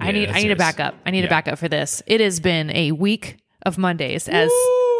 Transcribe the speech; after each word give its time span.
I 0.00 0.12
need 0.12 0.28
I 0.28 0.42
need 0.42 0.50
a 0.50 0.56
backup. 0.56 0.94
I 1.06 1.10
need 1.10 1.24
a 1.24 1.28
backup 1.28 1.58
for 1.58 1.68
this. 1.68 2.02
It 2.06 2.20
has 2.20 2.40
been 2.40 2.70
a 2.70 2.92
week 2.92 3.38
of 3.64 3.78
Mondays, 3.78 4.28
as 4.28 4.50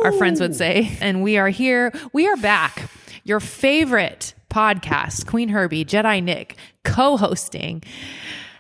our 0.03 0.13
friends 0.13 0.41
would 0.41 0.57
say, 0.57 0.97
and 1.01 1.23
we 1.23 1.37
are 1.37 1.51
here. 1.51 1.93
We 2.13 2.27
are 2.27 2.37
back. 2.37 2.89
Your 3.25 3.41
favorite 3.41 4.35
podcast, 4.51 5.25
Qveen 5.25 5.51
Herby, 5.51 5.85
Jedi 5.85 6.23
Nick, 6.23 6.57
co-hosting 6.85 7.83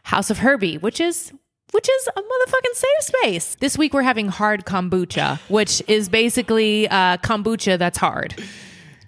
House 0.04 0.30
of 0.30 0.38
Herby, 0.38 0.78
which 0.78 1.00
is 1.00 1.32
which 1.72 1.88
is 1.88 2.08
a 2.08 2.20
motherfucking 2.20 2.74
safe 2.74 3.00
space. 3.00 3.56
This 3.56 3.76
week 3.76 3.94
we're 3.94 4.02
having 4.02 4.28
hard 4.28 4.64
kombucha, 4.64 5.38
which 5.48 5.82
is 5.88 6.08
basically 6.08 6.88
uh, 6.88 7.16
kombucha 7.18 7.78
that's 7.78 7.98
hard, 7.98 8.34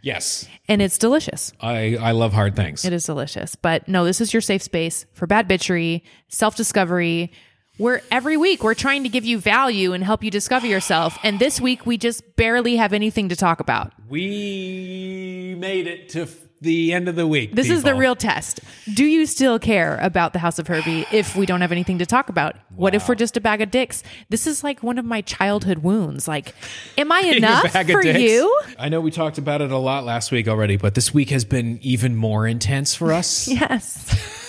Yes. 0.06 0.46
and 0.68 0.80
it's 0.80 0.98
delicious. 0.98 1.52
I, 1.60 1.96
I 2.00 2.12
love 2.12 2.32
hard 2.32 2.54
things. 2.54 2.84
It 2.84 2.92
is 2.92 3.02
delicious. 3.02 3.56
But 3.56 3.88
no, 3.88 4.04
this 4.04 4.20
is 4.20 4.32
your 4.32 4.40
safe 4.40 4.62
space 4.62 5.04
for 5.14 5.26
bad 5.26 5.48
bitchery, 5.48 6.02
self 6.28 6.54
discovery. 6.54 7.32
Where 7.78 8.00
every 8.10 8.36
week 8.36 8.62
we're 8.62 8.74
trying 8.74 9.02
to 9.02 9.08
give 9.10 9.24
you 9.24 9.38
value 9.38 9.92
and 9.92 10.02
help 10.04 10.22
you 10.24 10.30
discover 10.30 10.66
yourself. 10.66 11.18
And 11.24 11.38
this 11.40 11.60
week 11.60 11.84
we 11.84 11.98
just 11.98 12.36
barely 12.36 12.76
have 12.76 12.92
anything 12.92 13.28
to 13.30 13.36
talk 13.36 13.58
about. 13.60 13.92
we 14.08 15.56
made 15.58 15.86
it 15.88 16.08
to 16.10 16.26
the 16.60 16.92
end 16.92 17.08
of 17.08 17.16
the 17.16 17.26
week. 17.26 17.54
This 17.54 17.70
is 17.70 17.82
the 17.82 17.94
real 17.94 18.16
test. 18.16 18.60
Do 18.94 19.04
you 19.04 19.26
still 19.26 19.58
care 19.58 19.98
about 20.00 20.32
the 20.32 20.38
House 20.38 20.58
of 20.58 20.66
Herby 20.66 21.06
if 21.12 21.36
we 21.36 21.46
don't 21.46 21.60
have 21.60 21.72
anything 21.72 21.98
to 21.98 22.06
talk 22.06 22.28
about? 22.28 22.56
What 22.74 22.94
if 22.94 23.08
we're 23.08 23.14
just 23.14 23.36
a 23.36 23.40
bag 23.40 23.60
of 23.60 23.70
dicks? 23.70 24.02
This 24.30 24.46
is 24.46 24.64
like 24.64 24.82
one 24.82 24.98
of 24.98 25.04
my 25.04 25.20
childhood 25.20 25.78
wounds. 25.78 26.26
Like, 26.26 26.54
am 26.96 27.12
I 27.12 27.20
Your 27.24 27.36
enough 27.36 27.70
for 27.72 28.02
dicks. 28.02 28.18
you? 28.20 28.60
I 28.78 28.88
know 28.88 29.00
we 29.00 29.10
talked 29.10 29.38
about 29.38 29.60
it 29.60 29.70
a 29.70 29.78
lot 29.78 30.04
last 30.04 30.32
week 30.32 30.48
already, 30.48 30.76
but 30.76 30.94
this 30.94 31.12
week 31.12 31.30
has 31.30 31.44
been 31.44 31.78
even 31.82 32.16
more 32.16 32.46
intense 32.46 32.94
for 32.94 33.12
us 33.12 33.48
Yes. 33.48 34.45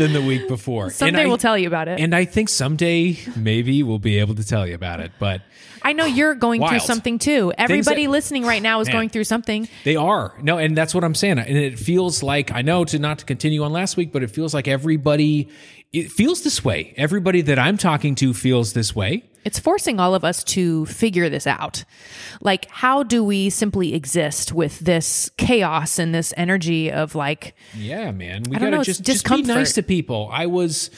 Than 0.00 0.14
the 0.14 0.22
week 0.22 0.48
before. 0.48 0.88
Someday 0.90 1.24
I, 1.24 1.26
we'll 1.26 1.36
tell 1.36 1.58
you 1.58 1.66
about 1.66 1.86
it. 1.86 2.00
And 2.00 2.14
I 2.14 2.24
think 2.24 2.48
someday 2.48 3.18
maybe 3.36 3.82
we'll 3.82 3.98
be 3.98 4.18
able 4.18 4.34
to 4.34 4.44
tell 4.46 4.66
you 4.66 4.74
about 4.74 5.00
it. 5.00 5.12
But 5.18 5.42
I 5.82 5.92
know 5.92 6.06
you're 6.06 6.34
going 6.34 6.66
through 6.66 6.80
something 6.80 7.18
too. 7.18 7.52
Everybody 7.56 8.06
that- 8.06 8.10
listening 8.10 8.44
right 8.44 8.62
now 8.62 8.80
is 8.80 8.88
Man. 8.88 8.96
going 8.96 9.08
through 9.10 9.24
something. 9.24 9.68
They 9.84 9.96
are 9.96 10.34
no, 10.42 10.56
and 10.58 10.76
that's 10.76 10.94
what 10.94 11.04
I'm 11.04 11.14
saying. 11.14 11.38
And 11.38 11.56
it 11.56 11.78
feels 11.78 12.22
like 12.22 12.50
I 12.50 12.62
know 12.62 12.84
to 12.86 12.98
not 12.98 13.18
to 13.20 13.24
continue 13.26 13.62
on 13.62 13.72
last 13.72 13.96
week, 13.96 14.10
but 14.10 14.22
it 14.22 14.30
feels 14.30 14.54
like 14.54 14.66
everybody 14.68 15.48
it 15.92 16.10
feels 16.10 16.42
this 16.42 16.64
way. 16.64 16.94
Everybody 16.96 17.42
that 17.42 17.58
I'm 17.58 17.76
talking 17.76 18.14
to 18.16 18.32
feels 18.32 18.72
this 18.72 18.94
way. 18.94 19.24
It's 19.44 19.58
forcing 19.58 19.98
all 19.98 20.14
of 20.14 20.24
us 20.24 20.44
to 20.44 20.84
figure 20.86 21.28
this 21.30 21.46
out. 21.46 21.84
Like, 22.42 22.66
how 22.70 23.02
do 23.02 23.24
we 23.24 23.48
simply 23.50 23.94
exist 23.94 24.52
with 24.52 24.80
this 24.80 25.30
chaos 25.38 25.98
and 25.98 26.14
this 26.14 26.34
energy 26.36 26.92
of 26.92 27.14
like, 27.14 27.54
Yeah, 27.74 28.10
man. 28.12 28.42
We 28.48 28.56
I 28.56 28.58
don't 28.58 28.70
gotta 28.70 28.76
know, 28.76 28.84
just, 28.84 29.02
just 29.02 29.26
be 29.26 29.42
nice 29.42 29.72
to 29.74 29.82
people. 29.82 30.28
I 30.30 30.46
was 30.46 30.90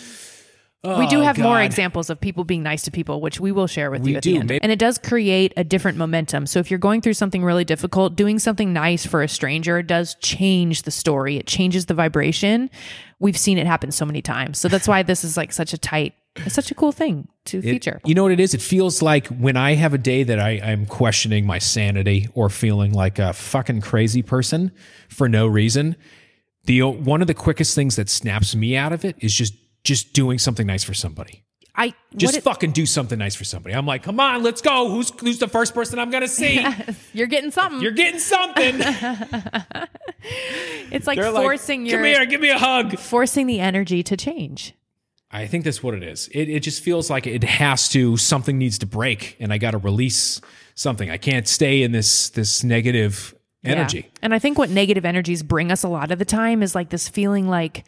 we 0.84 1.06
do 1.06 1.19
Oh, 1.20 1.22
have 1.22 1.38
more 1.38 1.62
examples 1.62 2.11
of 2.11 2.20
people 2.20 2.42
being 2.42 2.62
nice 2.64 2.83
to 2.83 2.91
people, 2.91 3.20
which 3.20 3.38
we 3.38 3.52
will 3.52 3.69
share 3.69 3.88
with 3.91 4.02
We 4.02 4.12
you 4.12 4.16
at 4.16 4.22
do. 4.25 4.33
the 4.33 4.38
end. 4.41 4.48
Maybe- 4.48 4.62
And 4.62 4.72
it 4.72 4.80
does 4.80 4.98
create 4.98 5.52
a 5.56 5.62
different 5.62 5.97
momentum. 5.97 6.44
So 6.47 6.58
if 6.58 6.70
you're 6.70 6.78
going 6.78 7.00
through 7.00 7.14
something 7.14 7.44
really 7.44 7.64
difficult, 7.64 8.16
doing 8.16 8.41
something 8.41 8.72
nice 8.72 9.06
for 9.06 9.22
a 9.22 9.28
stranger 9.28 9.80
does 9.83 10.16
change 10.20 10.83
the 10.83 10.91
story. 10.91 11.36
It 11.36 11.47
changes 11.47 11.86
the 11.86 11.94
vibration. 11.94 12.69
We've 13.20 13.36
seen 13.36 13.58
it 13.58 13.66
happen 13.69 13.92
so 13.92 14.05
many 14.05 14.22
times. 14.22 14.58
So 14.58 14.66
that's 14.66 14.88
why 14.88 15.05
this 15.05 15.22
is 15.22 15.36
like 15.36 15.53
such 15.53 15.72
a 15.72 15.78
tight, 15.78 16.14
it's 16.34 16.55
such 16.56 16.72
a 16.72 16.75
cool 16.75 16.91
thing 16.91 17.28
to 17.44 17.58
It- 17.58 17.62
feature. 17.62 18.00
You 18.05 18.14
know 18.16 18.25
what 18.25 18.33
it 18.33 18.41
is? 18.41 18.53
It 18.53 18.60
feels 18.62 19.03
like 19.03 19.28
when 19.28 19.56
I 19.56 19.75
have 19.75 19.94
a 19.94 19.98
day 19.98 20.25
that 20.25 20.41
I, 20.41 20.60
I'm 20.64 20.86
questioning 20.86 21.47
my 21.47 21.58
sanity 21.60 22.27
or 22.34 22.48
feeling 22.48 22.92
like 22.92 23.20
a 23.20 23.33
fucking 23.33 23.83
crazy 23.83 24.22
person 24.22 24.72
for 25.08 25.28
no 25.28 25.47
reason. 25.47 25.94
The 26.64 26.83
one 26.83 27.20
of 27.20 27.27
the 27.28 27.34
quickest 27.34 27.77
things 27.77 27.94
that 27.97 28.08
snaps 28.08 28.56
me 28.56 28.77
out 28.77 28.92
of 28.92 29.05
it 29.05 29.14
is 29.20 29.33
just 29.34 29.55
just 29.84 30.12
doing 30.12 30.38
something 30.38 30.66
nice 30.66 30.84
for 30.84 30.94
somebody. 30.94 31.44
I 31.75 31.94
Just 32.14 32.36
it- 32.36 32.42
fucking 32.42 32.72
do 32.72 32.84
something 32.84 33.19
nice 33.19 33.34
for 33.34 33.44
somebody. 33.44 33.75
I'm 33.75 33.86
like, 33.86 34.02
come 34.02 34.20
on, 34.20 34.43
let's 34.43 34.60
go. 34.60 34.91
Who's 34.91 35.10
who's 35.20 35.38
the 35.38 35.48
first 35.48 35.72
person 35.72 35.98
I'm 35.98 36.10
gonna 36.10 36.28
see? 36.28 36.62
you're 37.15 37.26
getting 37.26 37.50
something. 37.50 37.81
You're 37.81 37.92
getting 37.92 38.21
something. 38.21 38.75
it's 40.91 41.06
like 41.06 41.19
They're 41.19 41.31
like, 41.31 41.42
forcing 41.42 41.87
your 41.87 41.98
come 41.98 42.04
here, 42.06 42.26
give 42.26 42.41
me 42.41 42.50
a 42.50 42.59
hug. 42.59 42.98
forcing 42.98 43.47
the 43.47 43.60
energy 43.60 44.03
to 44.03 44.16
change. 44.16 44.75
I 45.31 45.47
think 45.47 45.65
that's 45.65 45.82
what 45.82 45.94
it 45.94 46.03
is. 46.03 46.28
It, 46.28 46.50
it 46.50 46.60
just 46.60 46.82
feels 46.82 47.09
like 47.09 47.26
it 47.26 47.42
has 47.42 47.88
to. 47.91 48.19
Something 48.19 48.59
needs 48.59 48.76
to 48.81 48.87
break, 48.87 49.37
and 49.41 49.50
I 49.50 49.56
got 49.56 49.71
to 49.71 49.78
release 49.78 50.42
something. 50.75 51.10
I 51.10 51.16
can't 51.16 51.48
stay 51.48 51.82
in 51.82 51.92
this 51.92 52.28
this 52.28 52.62
negative 52.62 53.34
energy. 53.65 54.00
Yeah. 54.00 54.19
And 54.21 54.34
I 54.34 54.38
think 54.38 54.59
what 54.59 54.69
negative 54.69 55.06
energies 55.06 55.42
bring 55.42 55.72
us 55.72 55.84
a 55.84 55.88
lot 55.88 56.10
of 56.10 56.19
the 56.19 56.26
time 56.26 56.62
is 56.62 56.75
like 56.75 56.91
this 56.91 57.09
feeling 57.09 57.48
like 57.48 57.84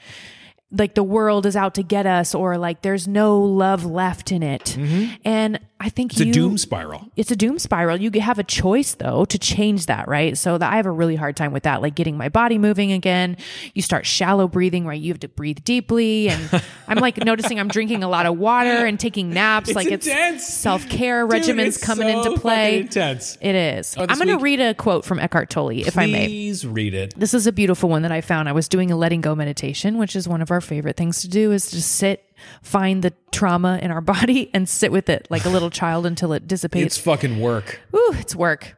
like 0.76 0.94
the 0.94 1.02
world 1.02 1.46
is 1.46 1.56
out 1.56 1.74
to 1.74 1.82
get 1.82 2.06
us 2.06 2.34
or 2.34 2.58
like 2.58 2.82
there's 2.82 3.06
no 3.06 3.40
love 3.40 3.84
left 3.84 4.32
in 4.32 4.42
it. 4.42 4.76
Mm-hmm. 4.78 5.14
And 5.24 5.60
I 5.84 5.90
think. 5.90 6.12
It's 6.12 6.20
you, 6.20 6.30
a 6.30 6.32
doom 6.32 6.56
spiral. 6.56 7.10
it's 7.14 7.30
a 7.30 7.36
doom 7.36 7.58
spiral. 7.58 7.98
You 7.98 8.10
have 8.22 8.38
a 8.38 8.42
choice 8.42 8.94
though 8.94 9.26
to 9.26 9.38
change 9.38 9.84
that, 9.86 10.08
right? 10.08 10.36
So 10.36 10.56
that 10.56 10.72
I 10.72 10.76
have 10.76 10.86
a 10.86 10.90
really 10.90 11.14
hard 11.14 11.36
time 11.36 11.52
with 11.52 11.64
that, 11.64 11.82
like 11.82 11.94
getting 11.94 12.16
my 12.16 12.30
body 12.30 12.56
moving 12.56 12.90
again. 12.90 13.36
You 13.74 13.82
start 13.82 14.06
shallow 14.06 14.48
breathing, 14.48 14.86
right? 14.86 14.98
You 14.98 15.12
have 15.12 15.20
to 15.20 15.28
breathe 15.28 15.58
deeply, 15.62 16.30
and 16.30 16.62
I'm 16.88 16.98
like 16.98 17.22
noticing 17.22 17.60
I'm 17.60 17.68
drinking 17.68 18.02
a 18.02 18.08
lot 18.08 18.24
of 18.24 18.38
water 18.38 18.86
and 18.86 18.98
taking 18.98 19.28
naps. 19.28 19.68
It's 19.68 19.76
like 19.76 19.88
intense. 19.88 20.42
it's 20.42 20.54
self 20.54 20.88
care 20.88 21.28
regimens 21.28 21.80
coming 21.82 22.10
so 22.10 22.22
into 22.22 22.40
play. 22.40 22.80
intense. 22.80 23.36
It 23.42 23.54
is. 23.54 23.94
Oh, 23.98 24.06
I'm 24.08 24.16
going 24.16 24.28
to 24.28 24.38
read 24.38 24.60
a 24.60 24.72
quote 24.72 25.04
from 25.04 25.18
Eckhart 25.18 25.50
Tolle, 25.50 25.80
if 25.80 25.98
I 25.98 26.06
may. 26.06 26.26
Please 26.26 26.66
read 26.66 26.94
it. 26.94 27.12
This 27.14 27.34
is 27.34 27.46
a 27.46 27.52
beautiful 27.52 27.90
one 27.90 28.00
that 28.02 28.12
I 28.12 28.22
found. 28.22 28.48
I 28.48 28.52
was 28.52 28.68
doing 28.68 28.90
a 28.90 28.96
letting 28.96 29.20
go 29.20 29.34
meditation, 29.34 29.98
which 29.98 30.16
is 30.16 30.26
one 30.26 30.40
of 30.40 30.50
our 30.50 30.62
favorite 30.62 30.96
things 30.96 31.20
to 31.20 31.28
do 31.28 31.52
is 31.52 31.70
to 31.72 31.82
sit, 31.82 32.24
find 32.62 33.02
the 33.02 33.12
trauma 33.32 33.78
in 33.82 33.90
our 33.90 34.00
body 34.02 34.50
and 34.54 34.68
sit 34.68 34.92
with 34.92 35.08
it 35.08 35.26
like 35.30 35.44
a 35.44 35.50
little 35.50 35.70
child 35.80 36.06
until 36.06 36.32
it 36.32 36.46
dissipates. 36.46 36.96
It's 36.96 36.98
fucking 36.98 37.40
work. 37.40 37.80
Ooh, 37.94 38.14
it's 38.18 38.34
work. 38.34 38.76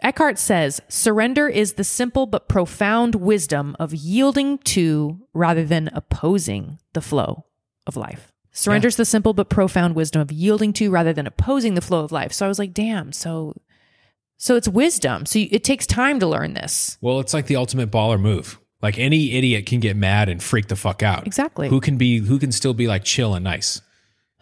Eckhart 0.00 0.38
says, 0.38 0.80
surrender 0.88 1.48
is 1.48 1.74
the 1.74 1.84
simple 1.84 2.26
but 2.26 2.48
profound 2.48 3.14
wisdom 3.14 3.76
of 3.78 3.94
yielding 3.94 4.58
to 4.58 5.20
rather 5.32 5.64
than 5.64 5.88
opposing 5.92 6.78
the 6.92 7.00
flow 7.00 7.46
of 7.86 7.96
life. 7.96 8.32
Surrender 8.50 8.88
is 8.88 8.96
the 8.96 9.04
simple 9.04 9.32
but 9.32 9.48
profound 9.48 9.94
wisdom 9.94 10.20
of 10.20 10.32
yielding 10.32 10.72
to 10.74 10.90
rather 10.90 11.12
than 11.12 11.26
opposing 11.26 11.74
the 11.74 11.80
flow 11.80 12.04
of 12.04 12.12
life. 12.12 12.32
So 12.32 12.44
I 12.44 12.48
was 12.48 12.58
like, 12.58 12.74
damn, 12.74 13.12
so 13.12 13.54
so 14.36 14.56
it's 14.56 14.68
wisdom. 14.68 15.24
So 15.24 15.38
you, 15.38 15.48
it 15.52 15.62
takes 15.62 15.86
time 15.86 16.18
to 16.18 16.26
learn 16.26 16.54
this. 16.54 16.98
Well, 17.00 17.20
it's 17.20 17.32
like 17.32 17.46
the 17.46 17.54
ultimate 17.56 17.92
baller 17.92 18.20
move. 18.20 18.58
Like 18.82 18.98
any 18.98 19.32
idiot 19.32 19.66
can 19.66 19.80
get 19.80 19.96
mad 19.96 20.28
and 20.28 20.42
freak 20.42 20.66
the 20.68 20.76
fuck 20.76 21.02
out. 21.02 21.26
Exactly. 21.26 21.68
Who 21.68 21.80
can 21.80 21.96
be? 21.96 22.18
Who 22.18 22.38
can 22.38 22.50
still 22.52 22.74
be 22.74 22.86
like 22.88 23.04
chill 23.04 23.34
and 23.34 23.44
nice? 23.44 23.80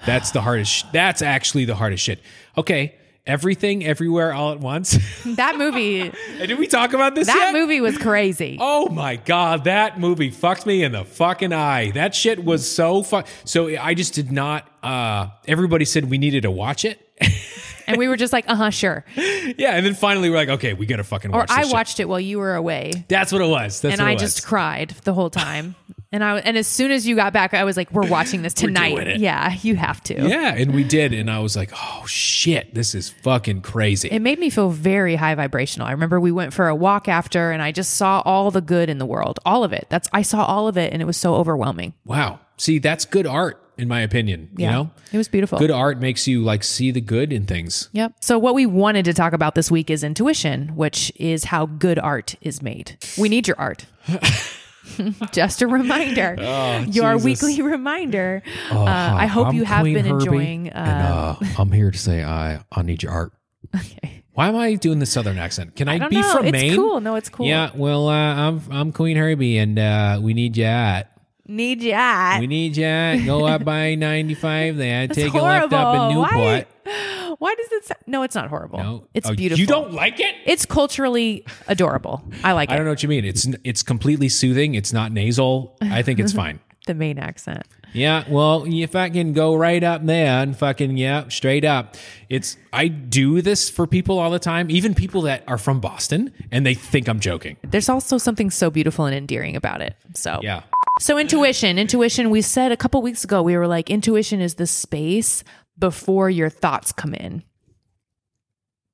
That's 0.07 0.31
the 0.31 0.41
hardest. 0.41 0.73
Sh- 0.73 0.85
that's 0.93 1.21
actually 1.23 1.67
the 1.67 1.75
hardest 1.75 2.03
shit. 2.03 2.21
Okay, 2.57 2.95
everything, 3.27 3.85
everywhere, 3.85 4.33
all 4.33 4.53
at 4.53 4.59
once. 4.61 4.97
That 5.37 5.59
movie 5.59 6.11
Did 6.39 6.59
we 6.59 6.67
talk 6.67 6.95
about 6.95 7.15
this 7.15 7.27
that 7.27 7.37
yet? 7.37 7.53
movie 7.53 7.83
was 7.83 7.99
crazy. 7.99 8.57
Oh 8.59 8.89
my 8.89 9.17
god, 9.17 9.65
that 9.65 10.01
movie 10.01 10.31
fucked 10.31 10.65
me 10.65 10.83
in 10.83 10.93
the 10.93 11.05
fucking 11.05 11.53
eye. 11.53 11.91
That 11.91 12.15
shit 12.15 12.43
was 12.43 12.67
so 12.71 13.03
fuck. 13.03 13.27
So 13.45 13.69
I 13.79 13.93
just 13.93 14.15
did 14.15 14.33
not. 14.33 14.67
uh 14.83 15.29
Everybody 15.47 15.85
said 15.85 16.09
we 16.11 16.17
needed 16.17 16.43
to 16.45 16.51
watch 16.51 16.87
it. 16.87 16.99
And 17.91 17.99
we 17.99 18.09
were 18.09 18.17
just 18.17 18.33
like, 18.33 18.45
uh-huh, 18.49 18.71
sure. 18.71 19.05
yeah, 19.17 19.73
and 19.77 19.85
then 19.85 19.95
finally 19.95 20.31
we're 20.31 20.37
like, 20.37 20.49
okay, 20.49 20.73
we 20.75 20.87
gotta 20.87 21.05
fucking 21.05 21.33
Or 21.35 21.39
watch. 21.41 21.49
this 21.49 21.57
I 21.59 21.63
shit. 21.63 21.73
watched 21.73 22.01
it 22.01 22.09
while 22.09 22.21
you 22.21 22.39
were 22.39 22.55
away. 22.55 23.05
That's 23.09 23.33
what 23.33 23.43
it 23.43 23.49
was. 23.49 23.81
That's 23.81 23.95
and 23.95 24.01
what 24.03 24.09
I 24.09 24.13
it 24.13 24.19
just 24.19 24.45
cried 24.47 24.91
the 25.05 25.13
whole 25.15 25.31
time. 25.31 25.75
And 26.13 26.25
I 26.25 26.39
and 26.41 26.57
as 26.59 26.67
soon 26.67 26.91
as 26.91 27.07
you 27.07 27.15
got 27.15 27.33
back, 27.33 27.55
I 27.55 27.63
was 27.63 27.77
like, 27.77 27.93
"We're 27.93 28.09
watching 28.09 28.43
this 28.43 28.53
doing 28.53 28.75
tonight." 28.75 28.99
it. 29.07 29.21
Yeah, 29.21 29.55
you 29.63 29.77
have 29.77 30.03
to. 30.05 30.15
Yeah, 30.29 30.53
and 30.57 30.75
we 30.75 30.83
did, 30.83 31.13
and 31.13 31.31
I 31.31 31.39
was 31.39 31.55
like, 31.55 31.71
oh 31.73 32.05
shit, 32.05 32.75
this 32.75 32.97
is 32.97 33.11
fucking 33.11 33.63
crazy. 33.63 34.09
It 34.09 34.19
made 34.19 34.41
me 34.41 34.51
feel 34.51 34.71
very 34.71 35.15
high 35.15 35.37
vibrational. 35.37 35.87
I 35.87 35.93
remember 35.93 36.19
we 36.19 36.33
went 36.33 36.53
for 36.53 36.67
a 36.67 36.75
walk 36.75 37.07
after, 37.07 37.53
and 37.53 37.63
I 37.63 37.71
just 37.71 37.95
saw 37.95 38.23
all 38.25 38.51
the 38.51 38.61
good 38.61 38.91
in 38.91 38.99
the 38.99 39.07
world, 39.07 39.39
all 39.47 39.63
of 39.63 39.73
it. 39.73 39.87
That's 39.89 40.09
I 40.13 40.23
saw 40.23 40.45
all 40.45 40.67
of 40.67 40.77
it, 40.77 40.93
and 40.93 41.01
it 41.01 41.05
was 41.05 41.17
so 41.17 41.37
overwhelming. 41.37 41.95
wow. 42.05 42.41
See, 42.57 42.81
that's 42.81 43.05
good 43.05 43.27
art, 43.29 43.63
in 43.81 43.89
my 43.89 44.01
opinion. 44.01 44.51
Yeah, 44.57 44.67
You 44.67 44.73
know, 44.73 44.91
it 45.13 45.17
was 45.17 45.29
beautiful. 45.29 45.59
good 45.59 45.71
art 45.71 45.99
makes 46.01 46.27
you 46.29 46.43
like 46.45 46.63
see 46.63 46.91
the 46.91 47.01
good 47.01 47.33
in 47.33 47.47
things. 47.47 47.89
Yep. 47.93 48.13
So 48.21 48.39
what 48.39 48.55
we 48.55 48.67
wanted 48.67 49.05
to 49.07 49.13
talk 49.15 49.33
about 49.33 49.55
this 49.55 49.71
week 49.71 49.91
is 49.91 50.05
intuition, 50.05 50.77
which 50.77 51.13
is 51.17 51.45
how 51.45 51.67
good 51.67 51.99
art 51.99 52.35
is 52.41 52.63
made. 52.63 52.97
We 53.19 53.29
need 53.29 53.49
your 53.49 53.59
art. 53.59 53.87
Just 55.33 55.63
a 55.63 55.67
reminder. 55.67 56.35
your 56.91 57.13
Oh, 57.13 57.19
Jesus. 57.19 57.25
weekly 57.25 57.63
reminder. 57.63 58.43
uh, 58.71 58.85
I 58.85 59.27
hope 59.27 59.55
you 59.55 59.65
have 59.65 59.85
been 59.85 60.07
enjoying. 60.07 60.69
Uh, 60.71 61.37
and 61.41 61.47
uh, 61.49 61.53
I'm 61.59 61.71
here 61.73 61.91
to 61.91 61.99
say 61.99 62.23
I 62.25 62.65
I 62.73 62.83
need 62.83 63.03
your 63.03 63.13
art. 63.13 63.33
okay. 63.77 64.25
Why 64.33 64.49
am 64.49 64.57
I 64.57 64.75
doing 64.75 64.99
the 65.01 65.07
southern 65.07 65.39
accent? 65.39 65.77
Can 65.77 65.89
I, 65.89 65.95
I 65.95 65.99
don't 65.99 66.11
be 66.11 66.21
know. 66.21 66.33
from 66.33 66.47
it's 66.47 66.53
Maine? 66.53 66.75
cool. 66.77 67.01
No, 67.01 67.15
it's 67.17 67.29
cool. 67.29 67.47
Yeah, 67.47 67.71
well, 67.75 68.09
uh, 68.09 68.13
I'm 68.35 68.63
I'm 68.71 68.93
Qveen 68.93 69.17
Herby, 69.17 69.59
and 69.59 69.79
uh, 69.79 70.19
we 70.23 70.35
need 70.35 70.57
you 70.57 70.65
at. 70.65 71.13
Need 71.51 71.83
your 71.83 71.99
art. 71.99 72.41
We 72.41 72.47
need 72.47 72.77
you 72.77 72.85
at. 72.85 73.25
Go 73.27 73.45
up 73.45 73.65
by 73.65 73.95
95 73.97 74.77
there. 74.77 75.07
That's 75.09 75.19
Take 75.19 75.35
a 75.35 75.39
left 75.39 75.73
up 75.73 75.95
in 75.95 76.01
horrible. 76.15 76.23
Newport. 76.23 76.69
Why, 76.85 77.35
Why 77.41 77.55
does 77.57 77.73
it? 77.73 77.85
Sound, 77.87 77.99
no, 78.07 78.23
it's 78.23 78.35
not 78.37 78.49
horrible. 78.49 78.79
No, 78.79 79.09
it's 79.15 79.29
Oh, 79.29 79.35
beautiful. 79.35 79.61
You 79.61 79.67
don't 79.67 79.93
like 79.93 80.21
it? 80.21 80.35
It's 80.47 80.65
culturally 80.65 81.45
adorable. 81.67 82.23
I 82.45 82.53
like 82.53 82.71
it. 82.71 82.73
I 82.73 82.77
don't 82.77 82.85
know 82.85 82.93
what 82.93 83.03
you 83.03 83.09
mean. 83.09 83.25
It's 83.25 83.49
it's 83.65 83.83
completely 83.83 84.29
soothing. 84.29 84.75
It's 84.77 84.93
not 84.93 85.11
nasal. 85.11 85.77
I 85.81 86.03
think 86.03 86.21
it's 86.21 86.33
fine. 86.45 86.61
The 86.87 86.95
Maine 86.95 87.19
accent. 87.19 87.65
Yeah, 87.93 88.23
well, 88.29 88.69
you 88.69 88.87
fucking 88.87 89.33
go 89.33 89.57
right 89.57 89.83
up 89.83 90.07
there 90.07 90.43
and 90.43 90.57
fucking 90.57 90.97
yeah, 90.97 91.29
straight 91.29 91.65
up. 91.65 91.97
It's 92.29 92.57
I 92.73 92.87
do 92.87 93.43
this 93.43 93.69
for 93.69 93.87
people 93.89 94.21
all 94.21 94.31
the 94.31 94.39
time, 94.39 94.71
even 94.71 94.95
people 94.95 95.23
that 95.23 95.43
are 95.49 95.59
from 95.59 95.81
Boston, 95.81 96.33
and 96.53 96.65
they 96.65 96.75
think 96.75 97.09
I'm 97.09 97.19
joking. 97.19 97.57
There's 97.63 97.89
also 97.89 98.17
something 98.17 98.51
so 98.51 98.71
beautiful 98.71 99.07
and 99.07 99.15
endearing 99.17 99.57
about 99.57 99.83
it. 99.83 99.97
So 100.15 100.39
Yeah. 100.41 100.63
So 101.01 101.17
intuition, 101.17 101.79
intuition. 101.79 102.29
We 102.29 102.43
said 102.43 102.73
a 102.73 102.77
couple 102.77 103.01
weeks 103.01 103.25
ago 103.25 103.43
we 103.43 103.57
were 103.57 103.67
like, 103.67 103.89
intuition 103.89 104.41
is 104.43 104.57
the 104.57 104.67
space 104.67 105.43
before 105.79 106.29
your 106.29 106.51
thoughts 106.51 106.93
come 106.93 107.15
in. 107.15 107.43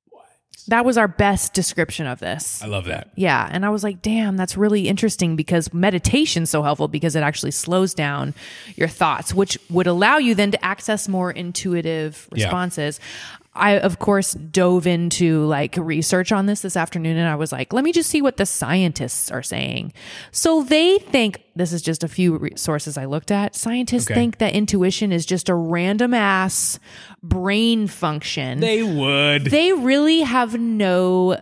What? 0.09 0.23
That 0.69 0.85
was 0.85 0.97
our 0.97 1.09
best 1.09 1.53
description 1.53 2.07
of 2.07 2.19
this. 2.19 2.63
I 2.63 2.67
love 2.67 2.85
that. 2.85 3.11
Yeah. 3.15 3.49
And 3.51 3.65
I 3.65 3.69
was 3.69 3.83
like, 3.83 4.01
damn, 4.01 4.37
that's 4.37 4.55
really 4.55 4.87
interesting 4.87 5.35
because 5.35 5.73
meditation's 5.73 6.49
so 6.49 6.63
helpful 6.63 6.87
because 6.87 7.17
it 7.17 7.23
actually 7.23 7.51
slows 7.51 7.93
down 7.93 8.33
your 8.77 8.87
thoughts, 8.87 9.33
which 9.33 9.57
would 9.69 9.85
allow 9.85 10.17
you 10.17 10.33
then 10.33 10.51
to 10.51 10.65
access 10.65 11.09
more 11.09 11.29
intuitive 11.29 12.29
Yeah. 12.33 12.49
I, 13.57 13.79
of 13.79 13.99
course, 13.99 14.33
dove 14.33 14.85
into 14.87 15.45
like 15.45 15.75
research 15.77 16.31
on 16.31 16.45
this 16.45 16.61
this 16.61 16.77
afternoon 16.77 17.17
and 17.17 17.27
I 17.27 17.35
was 17.35 17.51
like, 17.51 17.73
let 17.73 17.83
me 17.83 17.91
just 17.91 18.09
see 18.09 18.21
what 18.21 18.37
the 18.37 18.45
scientists 18.45 19.31
are 19.31 19.43
saying. 19.43 19.93
So 20.31 20.63
they 20.63 20.99
think 20.99 21.43
this 21.55 21.73
is 21.73 21.81
just 21.81 22.03
a 22.03 22.07
few 22.07 22.37
re- 22.37 22.51
sources 22.55 22.97
I 22.97 23.05
looked 23.05 23.31
at. 23.31 23.55
Scientists 23.55 24.05
Okay. 24.07 24.13
think 24.13 24.37
that 24.37 24.53
intuition 24.53 25.11
is 25.11 25.25
just 25.25 25.49
a 25.49 25.55
random 25.55 26.13
ass 26.13 26.79
brain 27.23 27.87
function 27.87 28.59
They 28.59 28.83
would. 28.83 29.45
they 29.45 29.73
really 29.73 30.21
have 30.21 30.59
no 30.59 31.39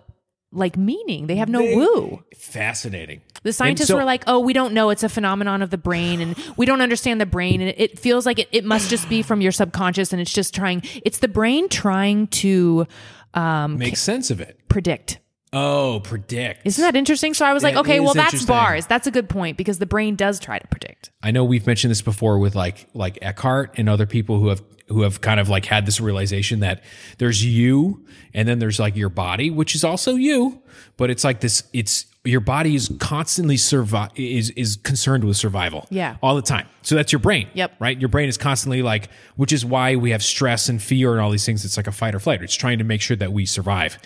like 0.52 0.78
meaning. 0.78 1.28
They 1.28 1.36
have 1.36 1.50
no 1.50 1.62
woo. 1.62 2.24
Fascinating. 2.36 3.22
The 3.44 3.54
scientists 3.54 3.90
so- 3.90 3.96
were 3.96 4.04
like, 4.06 4.24
"Oh, 4.28 4.40
we 4.40 4.54
don't 4.54 4.74
know. 4.74 4.90
It's 4.90 5.04
a 5.04 5.10
phenomenon 5.10 5.62
of 5.62 5.70
the 5.70 5.78
brain, 5.78 6.22
and 6.22 6.36
we 6.58 6.66
don't 6.66 6.82
understand 6.82 7.20
the 7.20 7.26
brain, 7.26 7.62
and 7.62 7.70
it, 7.70 7.76
it 7.80 8.00
feels 8.00 8.26
like 8.26 8.40
it, 8.40 8.48
it 8.52 8.64
must 8.66 8.90
just 8.90 9.10
be 9.10 9.22
from 9.22 9.42
your 9.42 9.52
subconscious, 9.52 10.14
and 10.14 10.22
it's 10.22 10.34
just 10.34 10.54
trying. 10.56 10.82
It's 11.04 11.20
the 11.20 11.28
brain 11.28 11.70
trying 11.70 12.28
to 12.28 12.88
um, 13.34 13.78
Make 13.78 13.98
sense 13.98 14.32
of 14.32 14.40
it. 14.42 14.60
predict." 14.70 15.20
Oh, 15.58 16.02
predict. 16.04 16.62
Isn't 16.66 16.82
that 16.82 16.98
interesting? 16.98 17.34
So 17.34 17.46
I 17.46 17.54
was 17.54 17.64
like, 17.64 17.76
That 17.76 17.82
okay, 17.82 18.02
well, 18.02 18.14
that's 18.14 18.44
bars. 18.44 18.88
That's 18.88 19.08
a 19.08 19.12
good 19.12 19.30
point 19.30 19.56
because 19.56 19.80
the 19.80 19.86
brain 19.86 20.18
does 20.18 20.38
try 20.38 20.60
to 20.60 20.68
predict. 20.68 21.12
I 21.24 21.32
know 21.32 21.46
we've 21.46 21.66
mentioned 21.66 21.92
this 21.92 22.02
before 22.02 22.40
with 22.40 22.56
like 22.56 22.88
like 22.94 23.18
Eckhart 23.22 23.76
and 23.78 23.88
other 23.88 24.06
people 24.06 24.38
who 24.40 24.50
have 24.50 24.62
who 24.88 25.02
have 25.02 25.22
kind 25.22 25.40
of 25.40 25.50
like 25.50 25.66
had 25.66 25.86
this 25.86 26.00
realization 26.00 26.60
that 26.60 26.84
there's 27.18 27.44
you 27.44 28.06
and 28.34 28.48
then 28.48 28.60
there's 28.60 28.80
like 28.80 28.96
your 28.96 29.10
body, 29.10 29.50
which 29.50 29.74
is 29.76 29.84
also 29.84 30.16
you, 30.16 30.62
but 30.98 31.10
it's 31.10 31.24
like 31.24 31.40
this 31.40 31.64
it's 31.74 32.06
your 32.24 32.40
body 32.40 32.76
is 32.76 32.92
constantly 33.00 33.58
survive 33.58 34.12
is 34.16 34.50
is 34.52 34.78
concerned 34.78 35.24
with 35.24 35.38
survival. 35.38 35.88
Yeah. 35.90 36.18
All 36.22 36.36
the 36.36 36.42
time. 36.42 36.68
So 36.82 36.96
that's 36.96 37.12
your 37.12 37.20
brain. 37.20 37.48
Yep. 37.54 37.76
Right? 37.80 38.00
Your 38.00 38.10
brain 38.10 38.30
is 38.30 38.38
constantly 38.38 38.82
like 38.82 39.10
which 39.36 39.52
is 39.52 39.66
why 39.66 39.96
we 39.96 40.12
have 40.12 40.24
stress 40.24 40.70
and 40.70 40.82
fear 40.82 41.14
and 41.14 41.22
all 41.22 41.32
these 41.32 41.46
things. 41.46 41.66
It's 41.66 41.78
like 41.78 41.88
a 41.88 41.92
fight 41.92 42.14
or 42.14 42.20
flight. 42.20 42.42
It's 42.44 42.56
trying 42.56 42.78
to 42.80 42.84
make 42.84 43.02
sure 43.02 43.18
that 43.18 43.32
we 43.32 43.46
survive. 43.46 43.98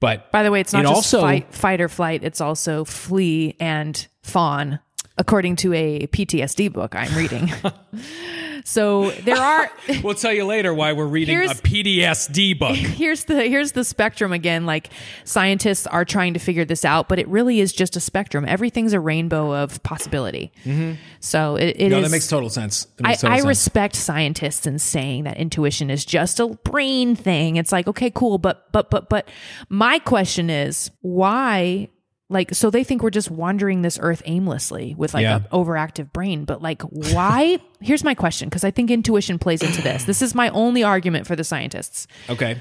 But 0.00 0.32
By 0.32 0.42
the 0.42 0.50
way, 0.50 0.60
it's 0.60 0.72
not 0.72 0.80
it 0.80 0.88
just 0.88 0.96
also 0.96 1.20
fight, 1.20 1.54
fight 1.54 1.80
or 1.80 1.88
flight. 1.88 2.24
It's 2.24 2.40
also 2.40 2.84
flee 2.84 3.54
and 3.60 4.04
fawn, 4.24 4.80
according 5.16 5.54
to 5.56 5.72
a 5.74 6.08
PTSD 6.08 6.72
book 6.72 6.96
I'm 6.96 7.14
reading. 7.14 7.52
so 8.64 9.10
there 9.10 9.36
are. 9.36 9.70
We'll 10.02 10.14
tell 10.14 10.32
you 10.32 10.44
later 10.44 10.72
why 10.72 10.92
we're 10.92 11.06
reading 11.06 11.36
a 11.38 11.48
PTSD 11.54 12.58
book. 12.58 12.76
here's 12.76 13.24
the 13.24 13.42
here's 13.44 13.72
the 13.72 13.84
spectrum 13.84 14.32
again 14.32 14.64
like 14.66 14.90
scientists 15.24 15.86
are 15.86 16.04
trying 16.04 16.34
to 16.34 16.40
figure 16.40 16.64
this 16.64 16.84
out 16.84 17.08
but 17.08 17.18
it 17.18 17.28
really 17.28 17.60
is 17.60 17.72
just 17.72 17.96
a 17.96 18.00
spectrum 18.00 18.44
everything's 18.48 18.92
a 18.92 19.00
rainbow 19.00 19.52
of 19.54 19.82
possibility 19.82 20.52
so 21.20 21.56
it, 21.56 21.76
it 21.76 21.76
Mm-hmm. 21.78 21.90
no, 21.90 21.98
is- 21.98 22.04
that 22.04 22.10
makes 22.10 22.28
total 22.28 22.48
sense. 22.50 22.86
That 22.96 23.06
I, 23.06 23.14
total 23.14 23.30
I 23.32 23.36
sense. 23.38 23.46
respect 23.48 23.96
scientists 23.96 24.66
in 24.66 24.78
saying 24.78 25.24
that 25.24 25.36
intuition 25.36 25.90
is 25.90 26.04
just 26.04 26.40
a 26.40 26.48
brain 26.48 27.14
thing. 27.16 27.56
It's 27.56 27.72
like, 27.72 27.86
okay, 27.88 28.10
cool. 28.10 28.38
But, 28.38 28.70
but, 28.72 28.88
but, 28.90 29.08
but 29.08 29.28
my 29.68 29.98
question 29.98 30.48
is 30.50 30.90
why, 31.00 31.88
like, 32.32 32.54
so 32.54 32.70
they 32.70 32.82
think 32.82 33.02
we're 33.02 33.10
just 33.10 33.30
wandering 33.30 33.82
this 33.82 33.98
earth 34.02 34.22
aimlessly 34.24 34.94
with 34.96 35.14
like 35.14 35.22
Yeah. 35.22 35.36
an 35.36 35.46
overactive 35.52 36.12
brain. 36.12 36.44
But 36.44 36.62
like, 36.62 36.82
why? 36.82 37.58
Here's 37.80 38.02
my 38.04 38.14
question. 38.14 38.50
Cause 38.50 38.64
I 38.64 38.70
think 38.70 38.90
intuition 38.90 39.38
plays 39.38 39.62
into 39.62 39.82
this. 39.82 40.04
This 40.04 40.22
is 40.22 40.34
my 40.34 40.48
only 40.50 40.82
argument 40.82 41.26
for 41.26 41.36
the 41.36 41.44
scientists. 41.44 42.06
Okay. 42.28 42.60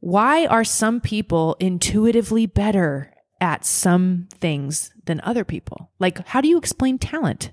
Why 0.00 0.46
are 0.46 0.64
some 0.64 1.00
people 1.00 1.56
intuitively 1.60 2.46
better 2.46 3.12
at 3.40 3.64
some 3.64 4.28
things 4.32 4.92
than 5.04 5.20
other 5.22 5.44
people? 5.44 5.90
Like, 5.98 6.26
how 6.28 6.40
do 6.40 6.48
you 6.48 6.58
explain 6.58 6.98
talent 6.98 7.52